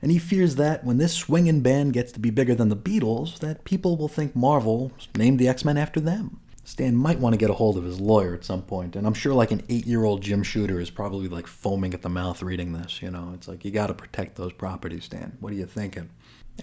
And 0.02 0.12
he 0.12 0.18
fears 0.18 0.56
that 0.56 0.84
when 0.84 0.98
this 0.98 1.14
swinging 1.14 1.62
band 1.62 1.94
gets 1.94 2.12
to 2.14 2.20
be 2.20 2.32
bigger 2.32 2.56
than 2.56 2.70
the 2.70 2.76
Beatles, 2.76 3.38
that 3.38 3.66
people 3.66 3.98
will 3.98 4.08
think 4.08 4.36
Marvel 4.36 4.92
named 5.16 5.38
the 5.38 5.48
X 5.48 5.64
Men 5.64 5.78
after 5.78 6.00
them. 6.00 6.40
Stan 6.66 6.96
might 6.96 7.20
want 7.20 7.34
to 7.34 7.38
get 7.38 7.52
a 7.52 7.54
hold 7.54 7.78
of 7.78 7.84
his 7.84 8.02
lawyer 8.02 8.34
at 8.34 8.44
some 8.44 8.64
point, 8.64 8.96
and 8.96 9.06
I'm 9.06 9.14
sure 9.14 9.36
like 9.36 9.52
an 9.52 9.62
eight-year-old 9.70 10.22
Jim 10.22 10.42
Shooter 10.42 10.80
is 10.80 10.90
probably 10.90 11.28
like 11.28 11.46
foaming 11.46 11.94
at 11.94 12.02
the 12.02 12.10
mouth 12.10 12.42
reading 12.42 12.74
this. 12.74 13.04
You 13.04 13.12
know, 13.12 13.32
it's 13.36 13.48
like 13.48 13.64
you 13.64 13.70
got 13.70 13.88
to 13.88 13.94
protect 13.94 14.36
those 14.36 14.52
properties, 14.52 15.06
Stan. 15.06 15.38
What 15.40 15.54
are 15.54 15.56
you 15.56 15.68
thinking? 15.68 16.10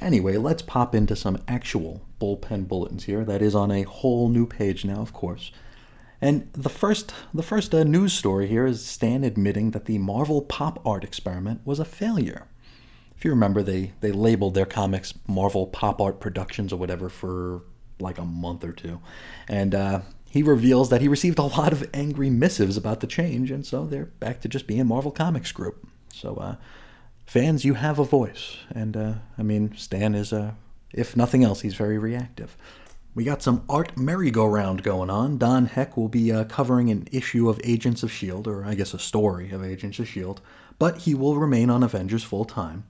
Anyway, 0.00 0.38
let's 0.38 0.60
pop 0.62 0.94
into 0.94 1.14
some 1.14 1.38
actual 1.46 2.04
bullpen 2.20 2.66
bulletins 2.66 3.04
here. 3.04 3.24
That 3.24 3.42
is 3.42 3.54
on 3.54 3.70
a 3.70 3.84
whole 3.84 4.28
new 4.28 4.44
page 4.44 4.84
now, 4.84 5.00
of 5.00 5.12
course. 5.12 5.52
And 6.20 6.52
the 6.52 6.68
first, 6.68 7.14
the 7.32 7.42
first 7.42 7.72
uh, 7.72 7.84
news 7.84 8.12
story 8.12 8.48
here 8.48 8.66
is 8.66 8.84
Stan 8.84 9.22
admitting 9.22 9.70
that 9.70 9.84
the 9.84 9.98
Marvel 9.98 10.42
pop 10.42 10.84
art 10.84 11.04
experiment 11.04 11.60
was 11.64 11.78
a 11.78 11.84
failure. 11.84 12.48
If 13.16 13.24
you 13.24 13.30
remember, 13.30 13.62
they 13.62 13.92
they 14.00 14.10
labeled 14.10 14.54
their 14.54 14.66
comics 14.66 15.14
Marvel 15.28 15.68
Pop 15.68 16.00
Art 16.00 16.18
Productions 16.18 16.72
or 16.72 16.76
whatever 16.76 17.08
for 17.08 17.62
like 17.98 18.18
a 18.18 18.24
month 18.24 18.64
or 18.64 18.72
two. 18.72 19.00
And 19.48 19.74
uh, 19.74 20.00
he 20.32 20.42
reveals 20.42 20.88
that 20.88 21.02
he 21.02 21.08
received 21.08 21.38
a 21.38 21.42
lot 21.42 21.72
of 21.72 21.88
angry 21.92 22.30
missives 22.30 22.78
about 22.78 23.00
the 23.00 23.06
change, 23.06 23.50
and 23.50 23.66
so 23.66 23.84
they're 23.84 24.06
back 24.06 24.40
to 24.40 24.48
just 24.48 24.66
being 24.66 24.86
Marvel 24.86 25.10
Comics 25.10 25.52
Group. 25.52 25.86
So, 26.12 26.36
uh, 26.36 26.56
fans, 27.26 27.64
you 27.64 27.74
have 27.74 27.98
a 27.98 28.04
voice. 28.04 28.56
And, 28.74 28.96
uh, 28.96 29.14
I 29.36 29.42
mean, 29.42 29.76
Stan 29.76 30.14
is, 30.14 30.32
uh, 30.32 30.52
if 30.92 31.16
nothing 31.16 31.44
else, 31.44 31.60
he's 31.60 31.74
very 31.74 31.98
reactive. 31.98 32.56
We 33.14 33.24
got 33.24 33.42
some 33.42 33.64
art 33.68 33.98
merry-go-round 33.98 34.82
going 34.82 35.10
on. 35.10 35.36
Don 35.36 35.66
Heck 35.66 35.98
will 35.98 36.08
be 36.08 36.32
uh, 36.32 36.44
covering 36.44 36.90
an 36.90 37.08
issue 37.12 37.50
of 37.50 37.60
Agents 37.62 38.02
of 38.02 38.08
S.H.I.E.L.D., 38.08 38.48
or 38.48 38.64
I 38.64 38.74
guess 38.74 38.94
a 38.94 38.98
story 38.98 39.50
of 39.50 39.62
Agents 39.62 39.98
of 39.98 40.06
S.H.I.E.L.D., 40.06 40.40
but 40.78 40.98
he 41.02 41.14
will 41.14 41.36
remain 41.36 41.68
on 41.68 41.82
Avengers 41.82 42.24
full 42.24 42.46
time. 42.46 42.84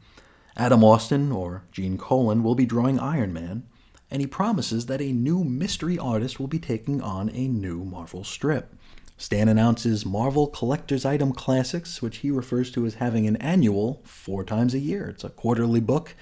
Adam 0.57 0.85
Austin, 0.85 1.33
or 1.33 1.65
Gene 1.73 1.99
Colan, 1.99 2.45
will 2.45 2.55
be 2.55 2.67
drawing 2.67 3.01
Iron 3.01 3.33
Man 3.33 3.65
and 4.13 4.21
he 4.21 4.27
promises 4.27 4.87
that 4.87 5.01
a 5.01 5.11
new 5.11 5.43
mystery 5.43 5.99
artist 5.99 6.39
will 6.39 6.47
be 6.47 6.59
taking 6.59 7.01
on 7.01 7.31
a 7.31 7.49
new 7.49 7.83
Marvel 7.83 8.23
strip. 8.23 8.75
Stan 9.17 9.49
announces 9.49 10.05
Marvel 10.05 10.49
Collector's 10.49 11.07
Item 11.07 11.33
Classics, 11.33 12.03
which 12.03 12.19
he 12.19 12.31
refers 12.31 12.71
to 12.73 12.85
as 12.85 12.97
having 12.97 13.27
an 13.27 13.37
annual 13.37 14.03
four 14.05 14.45
times 14.45 14.75
a 14.75 14.79
year. 14.79 15.09
It's 15.09 15.25
a 15.25 15.31
quarterly 15.31 15.81
book, 15.81 16.15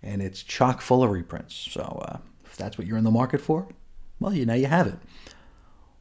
and 0.00 0.22
it's 0.22 0.44
chock 0.44 0.80
full 0.80 1.02
of 1.02 1.10
reprints. 1.10 1.56
So 1.56 1.82
uh, 2.06 2.18
if 2.44 2.56
that's 2.56 2.78
what 2.78 2.86
you're 2.86 2.98
in 2.98 3.04
the 3.04 3.10
market 3.10 3.40
for, 3.40 3.66
well, 4.20 4.32
you 4.32 4.46
now 4.46 4.54
you 4.54 4.66
have 4.66 4.86
it. 4.86 4.98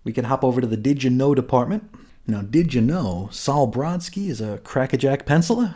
We 0.04 0.14
can 0.14 0.26
hop 0.26 0.44
over 0.44 0.62
to 0.62 0.68
the 0.68 0.78
Did 0.78 1.04
You 1.04 1.10
Know 1.10 1.34
department. 1.34 1.90
Now, 2.28 2.44
did 2.44 2.76
you 2.76 2.82
know 2.82 3.30
Sol 3.32 3.72
Brodsky 3.72 4.30
is 4.30 4.40
a 4.40 4.60
crackerjack 4.60 5.26
penciler? 5.26 5.74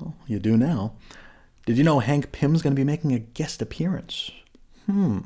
Well, 0.00 0.16
you 0.26 0.40
do 0.40 0.56
now. 0.56 0.94
Did 1.64 1.78
you 1.78 1.84
know 1.84 2.00
Hank 2.00 2.32
Pym's 2.32 2.60
going 2.60 2.74
to 2.74 2.80
be 2.80 2.84
making 2.84 3.12
a 3.12 3.20
guest 3.20 3.62
appearance? 3.62 4.32
Hmm. 4.90 5.18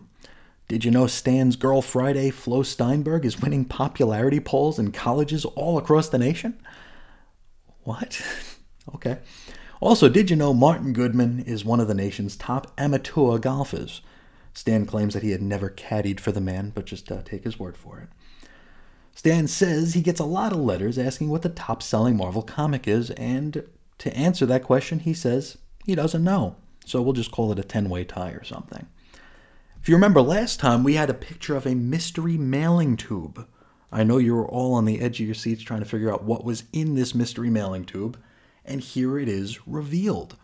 Did 0.69 0.85
you 0.85 0.91
know 0.91 1.07
Stan's 1.07 1.57
Girl 1.57 1.81
Friday, 1.83 2.31
Flo 2.31 2.63
Steinberg, 2.63 3.25
is 3.25 3.41
winning 3.41 3.65
popularity 3.65 4.41
polls 4.41 4.79
in 4.79 4.93
colleges 4.93 5.45
all 5.45 5.79
across 5.79 6.09
the 6.09 6.19
nation? 6.19 6.59
What? 7.85 8.21
okay. 8.95 9.19
Also, 9.81 10.09
did 10.09 10.31
you 10.31 10.37
know 10.37 10.55
Martin 10.55 10.93
Goodman 10.93 11.41
is 11.41 11.65
one 11.65 11.81
of 11.81 11.89
the 11.89 11.95
nation's 11.95 12.37
top 12.37 12.73
amateur 12.79 13.39
golfers? 13.39 14.01
Stan 14.53 14.87
claims 14.87 15.15
that 15.15 15.23
he 15.23 15.33
had 15.33 15.43
never 15.43 15.69
caddied 15.69 16.21
for 16.21 16.33
the 16.33 16.41
man, 16.41 16.73
but 16.75 16.87
just 16.87 17.11
uh, 17.11 17.23
take 17.23 17.45
his 17.45 17.59
word 17.59 17.77
for 17.77 17.99
it. 18.01 18.09
Stan 19.15 19.47
says 19.47 19.95
he 19.95 20.03
gets 20.03 20.21
a 20.21 20.25
lot 20.25 20.53
of 20.53 20.59
letters 20.59 20.99
asking 20.99 21.29
what 21.29 21.43
the 21.43 21.49
top 21.49 21.83
selling 21.83 22.17
Marvel 22.17 22.43
comic 22.43 22.87
is, 22.87 23.11
and 23.13 23.65
to 23.99 24.17
answer 24.17 24.47
that 24.47 24.65
question, 24.65 25.01
he 25.01 25.15
says 25.15 25.59
he 25.85 25.95
doesn't 25.95 26.25
know. 26.25 26.57
So 26.85 27.01
we'll 27.01 27.13
just 27.13 27.31
call 27.31 27.53
it 27.53 27.59
a 27.59 27.65
10 27.65 27.89
way 27.89 28.05
tie 28.05 28.31
or 28.31 28.45
something. 28.45 28.87
If 29.85 29.91
you 29.91 29.97
remember 29.97 30.23
last 30.23 30.61
time, 30.61 30.83
we 30.83 30.95
had 30.95 31.11
a 31.11 31.13
picture 31.13 31.55
of 31.55 31.67
a 31.67 31.75
mystery 31.75 32.39
mailing 32.39 32.97
tube. 32.97 33.47
I 33.93 34.03
know 34.03 34.17
you 34.17 34.35
were 34.35 34.49
all 34.49 34.73
on 34.73 34.87
the 34.87 34.99
edge 34.99 35.21
of 35.21 35.27
your 35.27 35.35
seats 35.35 35.63
trying 35.63 35.81
to 35.81 35.85
figure 35.85 36.11
out 36.11 36.25
what 36.25 36.43
was 36.43 36.65
in 36.73 36.95
this 36.95 37.15
mystery 37.15 37.51
mailing 37.51 37.85
tube, 37.85 38.19
and 38.65 38.81
here 38.81 39.19
it 39.19 39.29
is 39.29 39.69
revealed. 39.69 40.39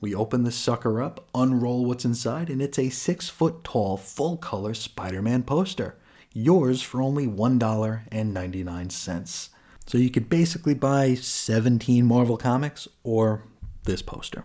We 0.00 0.14
open 0.14 0.44
the 0.44 0.52
sucker 0.52 1.02
up, 1.02 1.26
unroll 1.34 1.86
what's 1.86 2.04
inside, 2.04 2.48
and 2.48 2.62
it's 2.62 2.78
a 2.78 2.88
six 2.88 3.28
foot 3.28 3.64
tall, 3.64 3.96
full 3.96 4.36
color 4.36 4.74
Spider 4.74 5.22
Man 5.22 5.42
poster. 5.42 5.96
Yours 6.32 6.80
for 6.80 7.02
only 7.02 7.26
$1.99. 7.26 9.48
So 9.86 9.98
you 9.98 10.08
could 10.08 10.28
basically 10.28 10.74
buy 10.74 11.14
17 11.14 12.06
Marvel 12.06 12.36
comics 12.36 12.86
or 13.02 13.42
this 13.82 14.02
poster. 14.02 14.44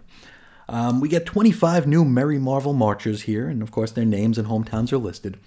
Um, 0.69 0.99
we 0.99 1.10
get 1.10 1.26
25 1.26 1.88
new 1.88 2.06
Merry 2.06 2.39
Marvel 2.39 2.73
Marchers 2.73 3.23
here, 3.23 3.47
and 3.47 3.62
of 3.62 3.71
course 3.71 3.91
their 3.91 4.06
names 4.06 4.38
and 4.38 4.47
hometowns 4.47 4.91
are 4.91 4.97
listed. 4.97 5.39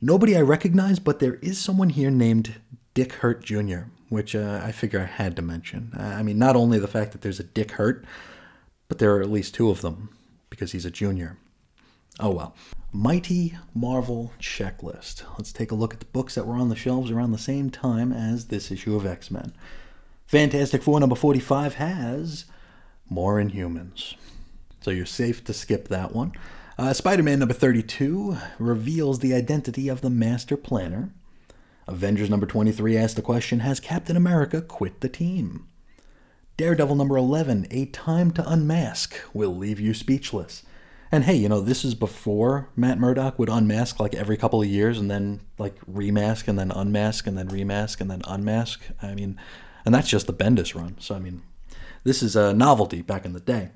Nobody 0.00 0.36
I 0.36 0.42
recognize, 0.42 0.98
but 0.98 1.20
there 1.20 1.34
is 1.36 1.58
someone 1.58 1.90
here 1.90 2.10
named 2.10 2.56
Dick 2.94 3.14
Hurt 3.14 3.42
Jr., 3.42 3.84
which 4.08 4.34
uh, 4.34 4.60
I 4.62 4.72
figure 4.72 5.00
I 5.00 5.04
had 5.04 5.36
to 5.36 5.42
mention. 5.42 5.92
I 5.96 6.22
mean, 6.22 6.38
not 6.38 6.56
only 6.56 6.78
the 6.78 6.88
fact 6.88 7.12
that 7.12 7.22
there's 7.22 7.40
a 7.40 7.44
Dick 7.44 7.72
Hurt, 7.72 8.04
but 8.88 8.98
there 8.98 9.14
are 9.16 9.22
at 9.22 9.30
least 9.30 9.54
two 9.54 9.70
of 9.70 9.80
them, 9.80 10.10
because 10.50 10.72
he's 10.72 10.84
a 10.84 10.90
junior. 10.90 11.38
Oh 12.18 12.30
well. 12.30 12.54
Mighty 12.92 13.58
Marvel 13.74 14.32
Checklist. 14.40 15.22
Let's 15.36 15.52
take 15.52 15.70
a 15.70 15.74
look 15.74 15.92
at 15.92 16.00
the 16.00 16.06
books 16.06 16.34
that 16.34 16.46
were 16.46 16.54
on 16.54 16.70
the 16.70 16.76
shelves 16.76 17.10
around 17.10 17.32
the 17.32 17.38
same 17.38 17.68
time 17.68 18.12
as 18.12 18.46
this 18.46 18.70
issue 18.70 18.96
of 18.96 19.04
X 19.04 19.30
Men. 19.30 19.52
Fantastic 20.26 20.82
Four 20.82 20.98
number 20.98 21.14
45 21.14 21.74
has 21.74 22.46
More 23.10 23.34
Inhumans. 23.36 24.14
So 24.80 24.90
you're 24.90 25.06
safe 25.06 25.44
to 25.44 25.52
skip 25.52 25.88
that 25.88 26.14
one. 26.14 26.32
Uh, 26.78 26.92
Spider 26.92 27.22
Man 27.22 27.38
number 27.38 27.54
32 27.54 28.36
reveals 28.58 29.20
the 29.20 29.34
identity 29.34 29.88
of 29.88 30.02
the 30.02 30.10
Master 30.10 30.56
Planner. 30.56 31.10
Avengers 31.86 32.28
number 32.28 32.46
23 32.46 32.96
asks 32.96 33.14
the 33.14 33.22
question 33.22 33.60
Has 33.60 33.80
Captain 33.80 34.16
America 34.16 34.60
quit 34.60 35.00
the 35.00 35.08
team? 35.08 35.66
Daredevil 36.56 36.96
number 36.96 37.16
11, 37.16 37.66
A 37.70 37.86
Time 37.86 38.30
to 38.32 38.50
Unmask, 38.50 39.14
will 39.34 39.54
leave 39.54 39.78
you 39.78 39.94
speechless. 39.94 40.62
And 41.12 41.24
hey, 41.24 41.34
you 41.34 41.48
know, 41.48 41.60
this 41.60 41.84
is 41.84 41.94
before 41.94 42.68
Matt 42.74 42.98
Murdock 42.98 43.38
would 43.38 43.48
unmask 43.48 44.00
like 44.00 44.14
every 44.14 44.36
couple 44.36 44.60
of 44.60 44.68
years 44.68 44.98
and 44.98 45.10
then 45.10 45.40
like 45.58 45.78
remask 45.86 46.48
and 46.48 46.58
then 46.58 46.70
unmask 46.70 47.26
and 47.26 47.38
then 47.38 47.48
remask 47.48 48.00
and 48.00 48.10
then 48.10 48.22
unmask. 48.26 48.82
I 49.00 49.14
mean, 49.14 49.38
and 49.84 49.94
that's 49.94 50.08
just 50.08 50.26
the 50.26 50.32
Bendis 50.32 50.74
run. 50.74 50.96
So, 50.98 51.14
I 51.14 51.20
mean, 51.20 51.42
this 52.04 52.22
is 52.22 52.34
a 52.36 52.52
novelty 52.52 53.02
back 53.02 53.24
in 53.24 53.34
the 53.34 53.40
day. 53.40 53.70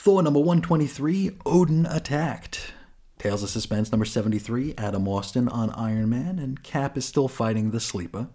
Thor 0.00 0.22
number 0.22 0.38
123, 0.38 1.38
Odin 1.44 1.84
Attacked. 1.84 2.72
Tales 3.18 3.42
of 3.42 3.50
Suspense 3.50 3.90
number 3.90 4.04
73, 4.04 4.74
Adam 4.78 5.08
Austin 5.08 5.48
on 5.48 5.70
Iron 5.70 6.08
Man, 6.08 6.38
and 6.38 6.62
Cap 6.62 6.96
is 6.96 7.04
still 7.04 7.26
fighting 7.26 7.72
the 7.72 7.80
Sleeper. 7.80 8.28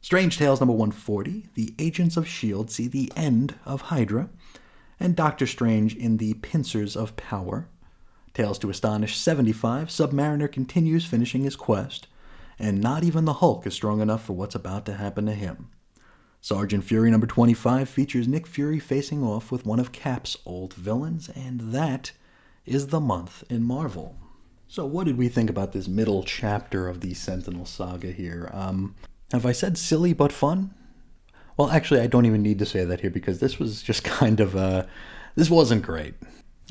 Strange 0.00 0.36
Tales 0.36 0.58
number 0.58 0.72
140, 0.74 1.46
The 1.54 1.76
Agents 1.78 2.16
of 2.16 2.24
S.H.I.E.L.D. 2.24 2.72
see 2.72 2.88
the 2.88 3.12
end 3.14 3.54
of 3.64 3.82
Hydra, 3.82 4.30
and 4.98 5.14
Doctor 5.14 5.46
Strange 5.46 5.94
in 5.94 6.16
the 6.16 6.34
Pincers 6.34 6.96
of 6.96 7.14
Power. 7.14 7.68
Tales 8.34 8.58
to 8.58 8.68
Astonish 8.68 9.16
75, 9.16 9.90
Submariner 9.90 10.50
continues 10.50 11.06
finishing 11.06 11.44
his 11.44 11.54
quest, 11.54 12.08
and 12.58 12.80
not 12.80 13.04
even 13.04 13.26
the 13.26 13.34
Hulk 13.34 13.64
is 13.64 13.74
strong 13.74 14.00
enough 14.00 14.24
for 14.24 14.32
what's 14.32 14.56
about 14.56 14.86
to 14.86 14.94
happen 14.94 15.26
to 15.26 15.34
him. 15.34 15.70
Sergeant 16.42 16.84
Fury 16.84 17.10
number 17.10 17.26
25 17.26 17.88
features 17.88 18.26
Nick 18.26 18.46
Fury 18.46 18.78
facing 18.78 19.22
off 19.22 19.52
with 19.52 19.66
one 19.66 19.78
of 19.78 19.92
Cap's 19.92 20.38
old 20.46 20.72
villains, 20.72 21.28
and 21.28 21.72
that 21.72 22.12
is 22.64 22.86
the 22.86 23.00
month 23.00 23.44
in 23.50 23.62
Marvel. 23.62 24.16
So, 24.66 24.86
what 24.86 25.06
did 25.06 25.18
we 25.18 25.28
think 25.28 25.50
about 25.50 25.72
this 25.72 25.86
middle 25.86 26.22
chapter 26.22 26.88
of 26.88 27.00
the 27.00 27.12
Sentinel 27.12 27.66
saga 27.66 28.10
here? 28.10 28.48
Um, 28.54 28.94
have 29.32 29.44
I 29.44 29.52
said 29.52 29.76
silly 29.76 30.12
but 30.14 30.32
fun? 30.32 30.72
Well, 31.56 31.70
actually, 31.70 32.00
I 32.00 32.06
don't 32.06 32.24
even 32.24 32.42
need 32.42 32.58
to 32.60 32.66
say 32.66 32.84
that 32.84 33.00
here 33.00 33.10
because 33.10 33.40
this 33.40 33.58
was 33.58 33.82
just 33.82 34.02
kind 34.04 34.40
of 34.40 34.56
uh, 34.56 34.86
this 35.34 35.50
wasn't 35.50 35.82
great. 35.82 36.14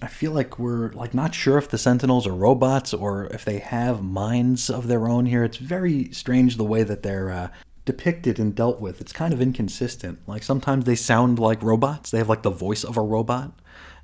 I 0.02 0.08
feel 0.08 0.32
like 0.32 0.58
we're 0.58 0.94
like 0.94 1.14
not 1.14 1.36
sure 1.36 1.58
if 1.58 1.70
the 1.70 1.78
Sentinels 1.78 2.26
are 2.26 2.34
robots 2.34 2.94
or 2.94 3.28
if 3.28 3.46
they 3.46 3.60
have 3.60 4.02
minds 4.02 4.70
of 4.70 4.88
their 4.88 5.08
own 5.08 5.26
here. 5.26 5.44
It's 5.44 5.58
very 5.58 6.12
strange 6.12 6.56
the 6.56 6.64
way 6.64 6.84
that 6.84 7.04
they're 7.04 7.30
uh, 7.30 7.50
depicted 7.90 8.38
and 8.38 8.54
dealt 8.54 8.80
with. 8.80 9.02
It's 9.02 9.12
kind 9.12 9.34
of 9.34 9.42
inconsistent. 9.42 10.20
Like 10.28 10.44
sometimes 10.44 10.86
they 10.86 10.94
sound 10.94 11.40
like 11.40 11.64
robots. 11.64 12.12
They 12.12 12.20
have 12.20 12.30
like 12.30 12.44
the 12.44 12.52
voice 12.52 12.84
of 12.84 12.98
a 12.98 13.02
robot, 13.02 13.52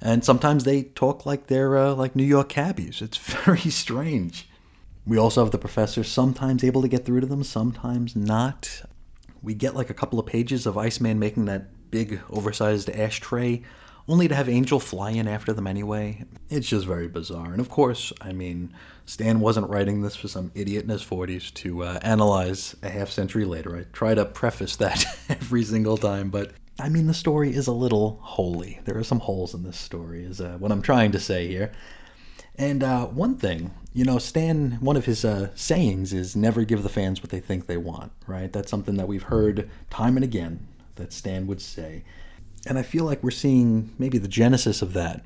and 0.02 0.26
sometimes 0.26 0.64
they 0.64 0.82
talk 0.82 1.24
like 1.24 1.46
they're 1.46 1.78
uh, 1.78 1.94
like 1.94 2.16
New 2.16 2.24
York 2.24 2.50
cabbies. 2.50 3.00
It's 3.00 3.18
very 3.46 3.70
strange. 3.70 4.50
We 5.06 5.20
also 5.20 5.44
have 5.44 5.52
the 5.52 5.60
professor 5.60 6.04
sometimes 6.04 6.64
able 6.64 6.82
to 6.82 6.88
get 6.88 7.06
through 7.06 7.22
to 7.22 7.28
them, 7.28 7.44
sometimes 7.44 8.16
not. 8.16 8.82
We 9.44 9.54
get 9.54 9.76
like 9.76 9.92
a 9.92 9.94
couple 9.94 10.18
of 10.18 10.26
pages 10.26 10.66
of 10.66 10.80
Iceman 10.80 11.20
making 11.20 11.46
that 11.46 11.92
big 11.92 12.22
oversized 12.32 12.90
ashtray 12.90 13.62
only 14.08 14.28
to 14.28 14.34
have 14.34 14.50
Angel 14.50 14.80
fly 14.80 15.12
in 15.12 15.28
after 15.28 15.54
them 15.54 15.68
anyway. 15.68 16.26
It's 16.50 16.68
just 16.68 16.88
very 16.88 17.08
bizarre. 17.08 17.52
And 17.52 17.60
of 17.60 17.70
course, 17.70 18.12
I 18.20 18.34
mean, 18.34 18.74
Stan 19.06 19.40
wasn't 19.40 19.70
writing 19.70 20.02
this 20.02 20.16
for 20.16 20.28
some 20.28 20.52
idiot 20.56 20.84
in 20.84 20.90
his 20.90 21.04
40s 21.04 21.54
to 21.56 21.84
uh, 21.84 22.00
analyze 22.02 22.76
a 22.82 22.90
half 22.90 23.10
century 23.10 23.46
later. 23.46 23.78
I 23.78 23.86
try 23.94 24.16
to 24.16 24.26
preface 24.26 24.76
that 24.78 25.06
every 25.30 25.64
single 25.64 25.98
time, 25.98 26.30
but 26.30 26.52
I 26.80 26.90
mean, 26.90 27.08
the 27.08 27.14
story 27.14 27.56
is 27.56 27.68
a 27.68 27.72
little 27.72 28.20
holy. 28.22 28.80
There 28.86 28.98
are 28.98 29.04
some 29.04 29.20
holes 29.20 29.54
in 29.54 29.64
this 29.64 29.78
story, 29.78 30.24
is 30.26 30.42
uh, 30.42 30.58
what 30.58 30.72
I'm 30.72 30.82
trying 30.82 31.12
to 31.14 31.20
say 31.20 31.48
here. 31.48 31.72
And 32.58 32.84
uh, 32.84 33.06
one 33.08 33.38
thing, 33.38 33.72
you 33.94 34.06
know, 34.06 34.18
Stan, 34.18 34.72
one 34.82 34.98
of 34.98 35.06
his 35.06 35.24
uh, 35.24 35.50
sayings 35.56 36.12
is 36.12 36.36
never 36.36 36.64
give 36.64 36.84
the 36.84 36.90
fans 36.90 37.22
what 37.22 37.30
they 37.30 37.40
think 37.40 37.68
they 37.68 37.78
want, 37.78 38.12
right? 38.28 38.52
That's 38.52 38.72
something 38.72 38.96
that 38.98 39.08
we've 39.08 39.24
heard 39.24 39.70
time 39.90 40.18
and 40.18 40.24
again 40.24 40.68
that 40.96 41.14
Stan 41.14 41.48
would 41.48 41.62
say. 41.62 42.04
And 42.66 42.78
I 42.80 42.82
feel 42.82 43.06
like 43.06 43.24
we're 43.24 43.32
seeing 43.32 43.94
maybe 44.00 44.18
the 44.18 44.28
genesis 44.28 44.82
of 44.82 44.94
that 44.94 45.24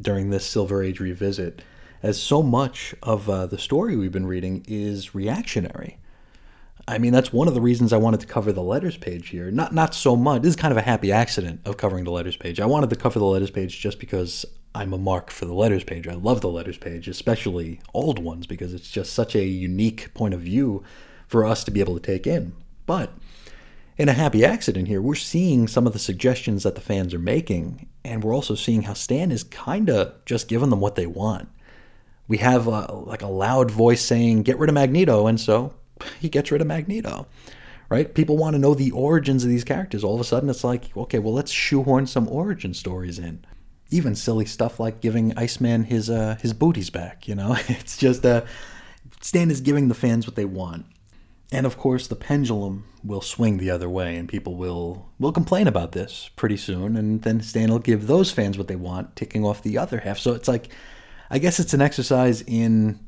during 0.00 0.30
this 0.30 0.46
Silver 0.46 0.82
Age 0.82 1.00
revisit, 1.00 1.62
as 2.02 2.20
so 2.20 2.42
much 2.42 2.94
of 3.02 3.28
uh, 3.28 3.46
the 3.46 3.58
story 3.58 3.96
we've 3.96 4.12
been 4.12 4.26
reading 4.26 4.64
is 4.66 5.14
reactionary. 5.14 5.98
I 6.88 6.98
mean, 6.98 7.12
that's 7.12 7.32
one 7.32 7.46
of 7.46 7.54
the 7.54 7.60
reasons 7.60 7.92
I 7.92 7.98
wanted 7.98 8.20
to 8.20 8.26
cover 8.26 8.52
the 8.52 8.62
letters 8.62 8.96
page 8.96 9.28
here. 9.28 9.50
Not 9.50 9.72
not 9.72 9.94
so 9.94 10.16
much. 10.16 10.42
This 10.42 10.50
is 10.50 10.60
kind 10.60 10.72
of 10.72 10.78
a 10.78 10.82
happy 10.82 11.12
accident 11.12 11.60
of 11.64 11.76
covering 11.76 12.04
the 12.04 12.10
letters 12.10 12.36
page. 12.36 12.58
I 12.58 12.66
wanted 12.66 12.90
to 12.90 12.96
cover 12.96 13.20
the 13.20 13.24
letters 13.24 13.52
page 13.52 13.78
just 13.78 14.00
because 14.00 14.44
I'm 14.74 14.92
a 14.92 14.98
mark 14.98 15.30
for 15.30 15.44
the 15.44 15.54
letters 15.54 15.84
page. 15.84 16.08
I 16.08 16.14
love 16.14 16.40
the 16.40 16.48
letters 16.48 16.78
page, 16.78 17.06
especially 17.06 17.80
old 17.94 18.18
ones, 18.18 18.46
because 18.46 18.74
it's 18.74 18.90
just 18.90 19.12
such 19.12 19.36
a 19.36 19.44
unique 19.44 20.12
point 20.14 20.34
of 20.34 20.40
view 20.40 20.82
for 21.28 21.44
us 21.44 21.62
to 21.64 21.70
be 21.70 21.80
able 21.80 21.94
to 21.94 22.00
take 22.00 22.26
in. 22.26 22.52
But 22.84 23.12
in 23.96 24.08
a 24.08 24.14
happy 24.14 24.44
accident 24.44 24.88
here, 24.88 25.00
we're 25.00 25.14
seeing 25.14 25.68
some 25.68 25.86
of 25.86 25.92
the 25.92 25.98
suggestions 25.98 26.64
that 26.64 26.74
the 26.74 26.80
fans 26.80 27.14
are 27.14 27.18
making, 27.20 27.86
and 28.04 28.24
we're 28.24 28.34
also 28.34 28.56
seeing 28.56 28.82
how 28.82 28.94
Stan 28.94 29.30
is 29.30 29.44
kind 29.44 29.88
of 29.88 30.14
just 30.24 30.48
giving 30.48 30.70
them 30.70 30.80
what 30.80 30.96
they 30.96 31.06
want. 31.06 31.48
We 32.32 32.38
have 32.38 32.66
a, 32.66 32.90
like 32.94 33.20
a 33.20 33.26
loud 33.26 33.70
voice 33.70 34.00
saying, 34.00 34.44
"Get 34.44 34.58
rid 34.58 34.70
of 34.70 34.74
Magneto," 34.74 35.26
and 35.26 35.38
so 35.38 35.74
he 36.18 36.30
gets 36.30 36.50
rid 36.50 36.62
of 36.62 36.66
Magneto. 36.66 37.26
Right? 37.90 38.14
People 38.14 38.38
want 38.38 38.54
to 38.54 38.58
know 38.58 38.72
the 38.72 38.90
origins 38.92 39.44
of 39.44 39.50
these 39.50 39.64
characters. 39.64 40.02
All 40.02 40.14
of 40.14 40.20
a 40.22 40.24
sudden, 40.24 40.48
it's 40.48 40.64
like, 40.64 40.96
okay, 40.96 41.18
well, 41.18 41.34
let's 41.34 41.52
shoehorn 41.52 42.06
some 42.06 42.26
origin 42.28 42.72
stories 42.72 43.18
in. 43.18 43.44
Even 43.90 44.14
silly 44.14 44.46
stuff 44.46 44.80
like 44.80 45.02
giving 45.02 45.36
Iceman 45.36 45.84
his 45.84 46.08
uh, 46.08 46.38
his 46.40 46.54
booties 46.54 46.88
back. 46.88 47.28
You 47.28 47.34
know, 47.34 47.54
it's 47.68 47.98
just 47.98 48.24
uh, 48.24 48.46
Stan 49.20 49.50
is 49.50 49.60
giving 49.60 49.88
the 49.88 49.94
fans 49.94 50.26
what 50.26 50.34
they 50.34 50.46
want. 50.46 50.86
And 51.52 51.66
of 51.66 51.76
course, 51.76 52.06
the 52.06 52.16
pendulum 52.16 52.84
will 53.04 53.20
swing 53.20 53.58
the 53.58 53.68
other 53.68 53.90
way, 53.90 54.16
and 54.16 54.26
people 54.26 54.56
will 54.56 55.10
will 55.18 55.32
complain 55.32 55.66
about 55.66 55.92
this 55.92 56.30
pretty 56.36 56.56
soon. 56.56 56.96
And 56.96 57.20
then 57.20 57.42
Stan 57.42 57.70
will 57.70 57.78
give 57.78 58.06
those 58.06 58.30
fans 58.30 58.56
what 58.56 58.68
they 58.68 58.76
want, 58.76 59.16
ticking 59.16 59.44
off 59.44 59.62
the 59.62 59.76
other 59.76 59.98
half. 59.98 60.18
So 60.18 60.32
it's 60.32 60.48
like, 60.48 60.70
I 61.30 61.38
guess 61.38 61.60
it's 61.60 61.74
an 61.74 61.82
exercise 61.82 62.42
in 62.42 63.00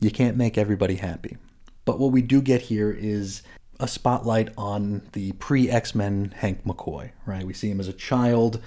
you 0.00 0.10
can't 0.10 0.36
make 0.36 0.58
everybody 0.58 0.96
happy. 0.96 1.36
But 1.84 1.98
what 1.98 2.12
we 2.12 2.22
do 2.22 2.42
get 2.42 2.62
here 2.62 2.90
is 2.90 3.42
a 3.78 3.88
spotlight 3.88 4.50
on 4.56 5.02
the 5.12 5.32
pre 5.32 5.70
X 5.70 5.94
Men 5.94 6.34
Hank 6.36 6.64
McCoy. 6.64 7.10
Right? 7.24 7.44
We 7.44 7.52
see 7.52 7.70
him 7.70 7.80
as 7.80 7.88
a 7.88 7.92
child. 7.92 8.60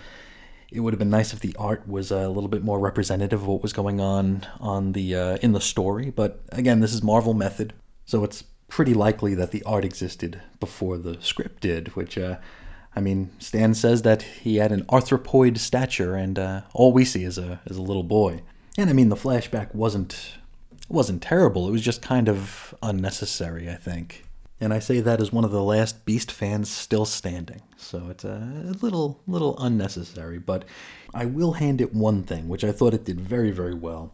It 0.71 0.81
would 0.81 0.93
have 0.93 0.99
been 0.99 1.09
nice 1.09 1.33
if 1.33 1.39
the 1.39 1.55
art 1.57 1.88
was 1.88 2.12
a 2.12 2.29
little 2.29 2.47
bit 2.47 2.63
more 2.63 2.79
representative 2.79 3.41
of 3.41 3.47
what 3.47 3.63
was 3.63 3.73
going 3.73 3.99
on 3.99 4.45
on 4.59 4.91
the 4.91 5.15
uh, 5.15 5.38
in 5.41 5.51
the 5.51 5.62
story. 5.62 6.12
But 6.12 6.41
again, 6.51 6.79
this 6.79 6.93
is 6.93 7.01
Marvel 7.01 7.33
method, 7.33 7.73
so 8.05 8.23
it's 8.23 8.43
pretty 8.69 8.93
likely 8.93 9.33
that 9.35 9.51
the 9.51 9.63
art 9.63 9.83
existed 9.83 10.41
before 10.59 10.97
the 10.97 11.17
script 11.21 11.62
did, 11.62 11.95
which, 11.95 12.17
uh, 12.17 12.38
I 12.95 13.01
mean, 13.01 13.31
Stan 13.39 13.73
says 13.73 14.03
that 14.03 14.21
he 14.21 14.57
had 14.57 14.71
an 14.71 14.85
arthropoid 14.85 15.57
stature, 15.57 16.15
and 16.15 16.38
uh, 16.38 16.62
all 16.73 16.93
we 16.93 17.03
see 17.03 17.23
is 17.23 17.38
a 17.38 17.59
is 17.65 17.77
a 17.77 17.81
little 17.81 18.03
boy. 18.03 18.41
And 18.77 18.89
I 18.89 18.93
mean, 18.93 19.10
the 19.10 19.15
flashback 19.15 19.73
wasn't 19.73 20.36
wasn't 20.88 21.21
terrible. 21.21 21.67
It 21.67 21.71
was 21.71 21.82
just 21.82 22.01
kind 22.01 22.27
of 22.27 22.73
unnecessary, 22.82 23.69
I 23.69 23.75
think. 23.75 24.25
And 24.62 24.73
I 24.73 24.79
say 24.79 24.99
that 24.99 25.21
as 25.21 25.32
one 25.32 25.45
of 25.45 25.51
the 25.51 25.63
last 25.63 26.03
Beast 26.03 26.32
fans 26.32 26.69
still 26.69 27.05
standing. 27.05 27.62
So 27.77 28.08
it's 28.10 28.23
a 28.23 28.75
little 28.82 29.21
little 29.27 29.58
unnecessary, 29.60 30.39
but 30.39 30.65
I 31.13 31.25
will 31.25 31.53
hand 31.53 31.82
it 31.82 31.93
one 31.93 32.23
thing, 32.23 32.47
which 32.47 32.63
I 32.63 32.71
thought 32.71 32.93
it 32.93 33.05
did 33.05 33.19
very 33.19 33.51
very 33.51 33.73
well. 33.73 34.13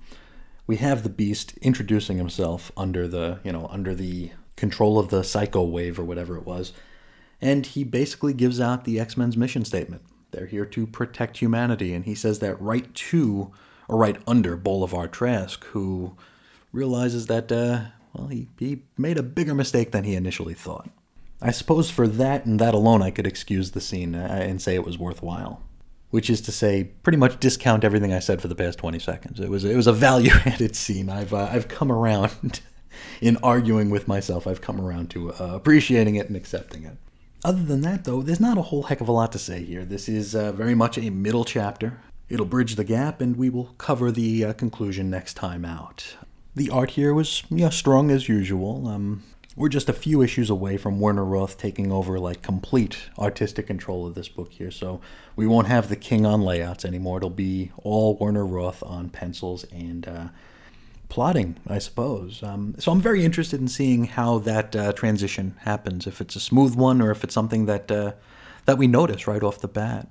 We 0.67 0.77
have 0.77 1.03
the 1.03 1.09
Beast 1.09 1.57
introducing 1.61 2.17
himself 2.17 2.71
under 2.75 3.07
the, 3.07 3.39
you 3.43 3.51
know, 3.51 3.67
under 3.67 3.93
the 3.93 4.31
control 4.55 4.97
of 4.97 5.09
the 5.09 5.23
psycho 5.23 5.63
wave 5.63 5.99
or 5.99 6.03
whatever 6.03 6.37
it 6.37 6.45
was. 6.45 6.73
And 7.41 7.65
he 7.65 7.83
basically 7.83 8.33
gives 8.33 8.59
out 8.59 8.85
the 8.85 8.99
X 8.99 9.17
Men's 9.17 9.37
mission 9.37 9.65
statement. 9.65 10.01
They're 10.31 10.47
here 10.47 10.65
to 10.65 10.87
protect 10.87 11.37
humanity. 11.37 11.93
And 11.93 12.05
he 12.05 12.15
says 12.15 12.39
that 12.39 12.59
right 12.61 12.93
to, 12.93 13.51
or 13.87 13.97
right 13.97 14.17
under 14.27 14.55
Bolivar 14.55 15.07
Trask, 15.07 15.63
who 15.65 16.15
realizes 16.71 17.27
that, 17.27 17.51
uh, 17.51 17.81
well, 18.13 18.27
he, 18.27 18.47
he 18.57 18.83
made 18.97 19.17
a 19.17 19.23
bigger 19.23 19.55
mistake 19.55 19.91
than 19.91 20.03
he 20.03 20.15
initially 20.15 20.53
thought. 20.53 20.89
I 21.41 21.51
suppose 21.51 21.91
for 21.91 22.07
that 22.07 22.45
and 22.45 22.59
that 22.59 22.73
alone, 22.73 23.01
I 23.01 23.11
could 23.11 23.27
excuse 23.27 23.71
the 23.71 23.81
scene 23.81 24.15
uh, 24.15 24.27
and 24.41 24.61
say 24.61 24.75
it 24.75 24.85
was 24.85 24.97
worthwhile. 24.97 25.61
Which 26.11 26.29
is 26.29 26.39
to 26.41 26.51
say, 26.51 26.85
pretty 27.03 27.17
much 27.17 27.39
discount 27.39 27.83
everything 27.83 28.13
I 28.13 28.19
said 28.19 28.41
for 28.41 28.47
the 28.47 28.55
past 28.55 28.77
20 28.79 28.99
seconds. 28.99 29.39
It 29.39 29.49
was 29.49 29.65
it 29.65 29.75
was 29.75 29.87
a 29.87 29.91
value-added 29.91 30.75
scene. 30.77 31.09
I've 31.09 31.33
uh, 31.33 31.49
I've 31.51 31.67
come 31.67 31.91
around 31.91 32.61
in 33.21 33.37
arguing 33.43 33.89
with 33.89 34.07
myself. 34.07 34.47
I've 34.47 34.61
come 34.61 34.79
around 34.79 35.09
to 35.09 35.33
uh, 35.33 35.55
appreciating 35.55 36.15
it 36.15 36.27
and 36.27 36.37
accepting 36.37 36.85
it. 36.85 36.97
Other 37.43 37.63
than 37.63 37.81
that, 37.81 38.05
though, 38.05 38.21
there's 38.21 38.39
not 38.39 38.57
a 38.57 38.63
whole 38.63 38.83
heck 38.83 39.01
of 39.01 39.07
a 39.07 39.11
lot 39.11 39.31
to 39.33 39.39
say 39.39 39.63
here. 39.63 39.83
This 39.83 40.07
is 40.07 40.35
uh, 40.35 40.51
very 40.51 40.73
much 40.73 40.97
a 40.97 41.09
middle 41.09 41.43
chapter. 41.43 41.99
It'll 42.27 42.45
bridge 42.45 42.75
the 42.75 42.83
gap, 42.83 43.21
and 43.21 43.35
we 43.35 43.49
will 43.49 43.75
cover 43.77 44.11
the 44.11 44.45
uh, 44.45 44.53
conclusion 44.53 45.09
next 45.09 45.35
time 45.35 45.63
out. 45.63 46.15
The 46.55 46.69
art 46.69 46.91
here 46.91 47.13
was 47.13 47.43
yeah, 47.49 47.69
strong 47.69 48.09
as 48.09 48.27
usual. 48.27 48.87
Um, 48.87 49.23
we're 49.55 49.69
just 49.69 49.87
a 49.87 49.93
few 49.93 50.21
issues 50.21 50.49
away 50.49 50.75
from 50.75 50.99
Werner 50.99 51.23
Roth 51.23 51.57
taking 51.57 51.91
over 51.91 52.19
like 52.19 52.41
complete 52.41 52.97
artistic 53.17 53.67
control 53.67 54.05
of 54.05 54.15
this 54.15 54.27
book 54.27 54.51
here, 54.51 54.71
so 54.71 54.99
we 55.35 55.47
won't 55.47 55.67
have 55.67 55.87
the 55.87 55.95
king 55.95 56.25
on 56.25 56.41
layouts 56.41 56.83
anymore. 56.83 57.17
It'll 57.17 57.29
be 57.29 57.71
all 57.77 58.17
Werner 58.17 58.45
Roth 58.45 58.83
on 58.83 59.09
pencils 59.09 59.63
and 59.65 60.07
uh, 60.07 60.27
plotting, 61.07 61.57
I 61.67 61.77
suppose. 61.77 62.43
Um, 62.43 62.75
so 62.79 62.91
I'm 62.91 63.01
very 63.01 63.23
interested 63.23 63.61
in 63.61 63.67
seeing 63.67 64.05
how 64.05 64.39
that 64.39 64.75
uh, 64.75 64.91
transition 64.93 65.55
happens. 65.61 66.05
If 66.05 66.19
it's 66.19 66.35
a 66.35 66.41
smooth 66.41 66.75
one, 66.75 67.01
or 67.01 67.11
if 67.11 67.23
it's 67.23 67.33
something 67.33 67.65
that 67.65 67.89
uh, 67.89 68.13
that 68.65 68.77
we 68.77 68.87
notice 68.87 69.27
right 69.27 69.43
off 69.43 69.59
the 69.59 69.67
bat. 69.67 70.09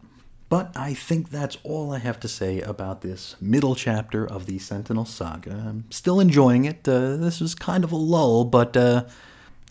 But 0.55 0.71
I 0.77 0.95
think 0.95 1.31
that's 1.31 1.59
all 1.65 1.93
I 1.93 1.99
have 1.99 2.21
to 2.21 2.29
say 2.29 2.61
about 2.61 3.01
this 3.01 3.35
middle 3.41 3.75
chapter 3.75 4.25
of 4.25 4.47
the 4.47 4.61
Sentinel 4.61 5.05
Saga. 5.05 5.51
I'm 5.51 5.85
still 5.91 6.21
enjoying 6.21 6.65
it. 6.65 6.89
Uh, 6.89 7.17
this 7.17 7.41
was 7.41 7.57
kind 7.57 7.83
of 7.83 7.91
a 7.91 7.97
lull, 7.97 8.45
but 8.45 8.77
uh, 8.77 9.03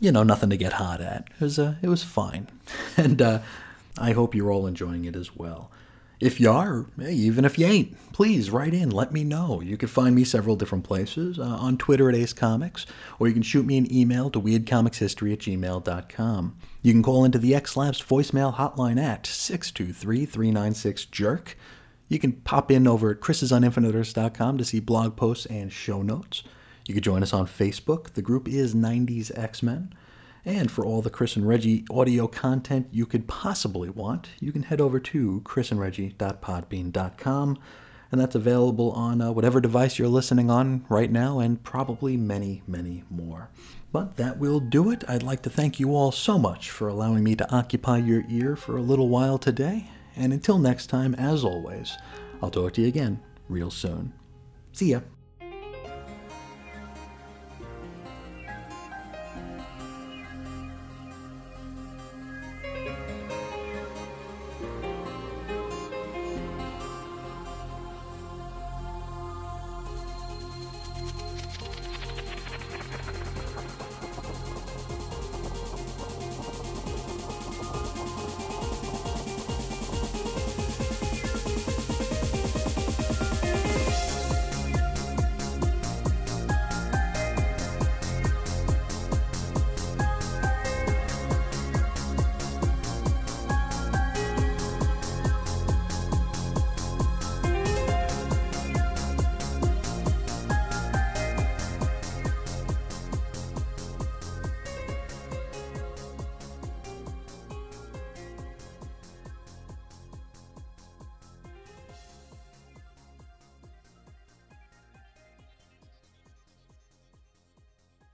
you 0.01 0.11
know, 0.11 0.23
nothing 0.23 0.49
to 0.49 0.57
get 0.57 0.73
hot 0.73 0.99
at. 0.99 1.29
It 1.39 1.41
was 1.41 1.57
uh, 1.57 1.75
it 1.81 1.87
was 1.87 2.03
fine, 2.03 2.49
and 2.97 3.21
uh, 3.21 3.39
I 3.97 4.11
hope 4.11 4.35
you're 4.35 4.51
all 4.51 4.67
enjoying 4.67 5.05
it 5.05 5.15
as 5.15 5.33
well. 5.33 5.71
If 6.23 6.39
you 6.39 6.49
are, 6.51 6.85
hey, 6.97 7.11
even 7.11 7.43
if 7.43 7.59
you 7.59 7.65
ain't, 7.65 7.97
please 8.13 8.49
write 8.49 8.73
in. 8.73 8.91
Let 8.91 9.11
me 9.11 9.25
know. 9.25 9.59
You 9.59 9.75
can 9.75 9.89
find 9.89 10.15
me 10.15 10.23
several 10.23 10.55
different 10.55 10.85
places 10.85 11.37
uh, 11.37 11.43
on 11.43 11.77
Twitter 11.77 12.07
at 12.07 12.15
Ace 12.15 12.31
Comics, 12.31 12.85
or 13.19 13.27
you 13.27 13.33
can 13.33 13.43
shoot 13.43 13.65
me 13.65 13.77
an 13.77 13.93
email 13.93 14.29
to 14.29 14.39
weirdcomicshistory 14.39 15.33
at 15.33 15.39
gmail.com. 15.39 16.55
You 16.81 16.93
can 16.93 17.03
call 17.03 17.25
into 17.25 17.39
the 17.39 17.53
X 17.53 17.75
Labs 17.75 18.01
voicemail 18.01 18.55
hotline 18.55 19.03
at 19.03 19.25
623 19.25 20.25
396 20.25 21.03
Jerk. 21.07 21.57
You 22.07 22.19
can 22.19 22.31
pop 22.31 22.71
in 22.71 22.87
over 22.87 23.11
at 23.11 23.19
chrisisoninfiniteearths.com 23.19 24.57
to 24.57 24.63
see 24.63 24.79
blog 24.79 25.17
posts 25.17 25.45
and 25.47 25.73
show 25.73 26.01
notes. 26.01 26.43
You 26.87 26.93
can 26.93 27.03
join 27.03 27.21
us 27.21 27.33
on 27.33 27.47
Facebook. 27.47 28.13
The 28.13 28.21
group 28.21 28.47
is 28.47 28.73
90s 28.73 29.37
X 29.37 29.61
Men. 29.61 29.93
And 30.45 30.69
for 30.69 30.85
all 30.85 31.01
the 31.01 31.09
Chris 31.09 31.35
and 31.35 31.47
Reggie 31.47 31.85
audio 31.89 32.27
content 32.27 32.87
you 32.91 33.05
could 33.05 33.27
possibly 33.27 33.89
want, 33.89 34.29
you 34.39 34.51
can 34.51 34.63
head 34.63 34.81
over 34.81 34.99
to 34.99 35.41
chrisandreggie.podbean.com. 35.45 37.57
And 38.11 38.21
that's 38.21 38.35
available 38.35 38.91
on 38.91 39.21
uh, 39.21 39.31
whatever 39.31 39.59
device 39.59 39.97
you're 39.97 40.07
listening 40.07 40.51
on 40.51 40.85
right 40.87 41.11
now, 41.11 41.39
and 41.39 41.63
probably 41.63 42.15
many, 42.15 42.61
many 42.67 43.03
more. 43.09 43.49
But 43.91 44.17
that 44.17 44.37
will 44.37 44.59
do 44.59 44.91
it. 44.91 45.03
I'd 45.07 45.23
like 45.23 45.41
to 45.43 45.49
thank 45.49 45.79
you 45.79 45.95
all 45.95 46.11
so 46.11 46.37
much 46.37 46.69
for 46.69 46.87
allowing 46.87 47.23
me 47.23 47.35
to 47.35 47.51
occupy 47.51 47.97
your 47.97 48.23
ear 48.29 48.55
for 48.55 48.77
a 48.77 48.83
little 48.83 49.09
while 49.09 49.39
today. 49.39 49.89
And 50.15 50.31
until 50.31 50.59
next 50.59 50.87
time, 50.87 51.15
as 51.15 51.43
always, 51.43 51.97
I'll 52.41 52.51
talk 52.51 52.73
to 52.73 52.81
you 52.81 52.87
again 52.87 53.19
real 53.49 53.71
soon. 53.71 54.13
See 54.73 54.91
ya. 54.91 54.99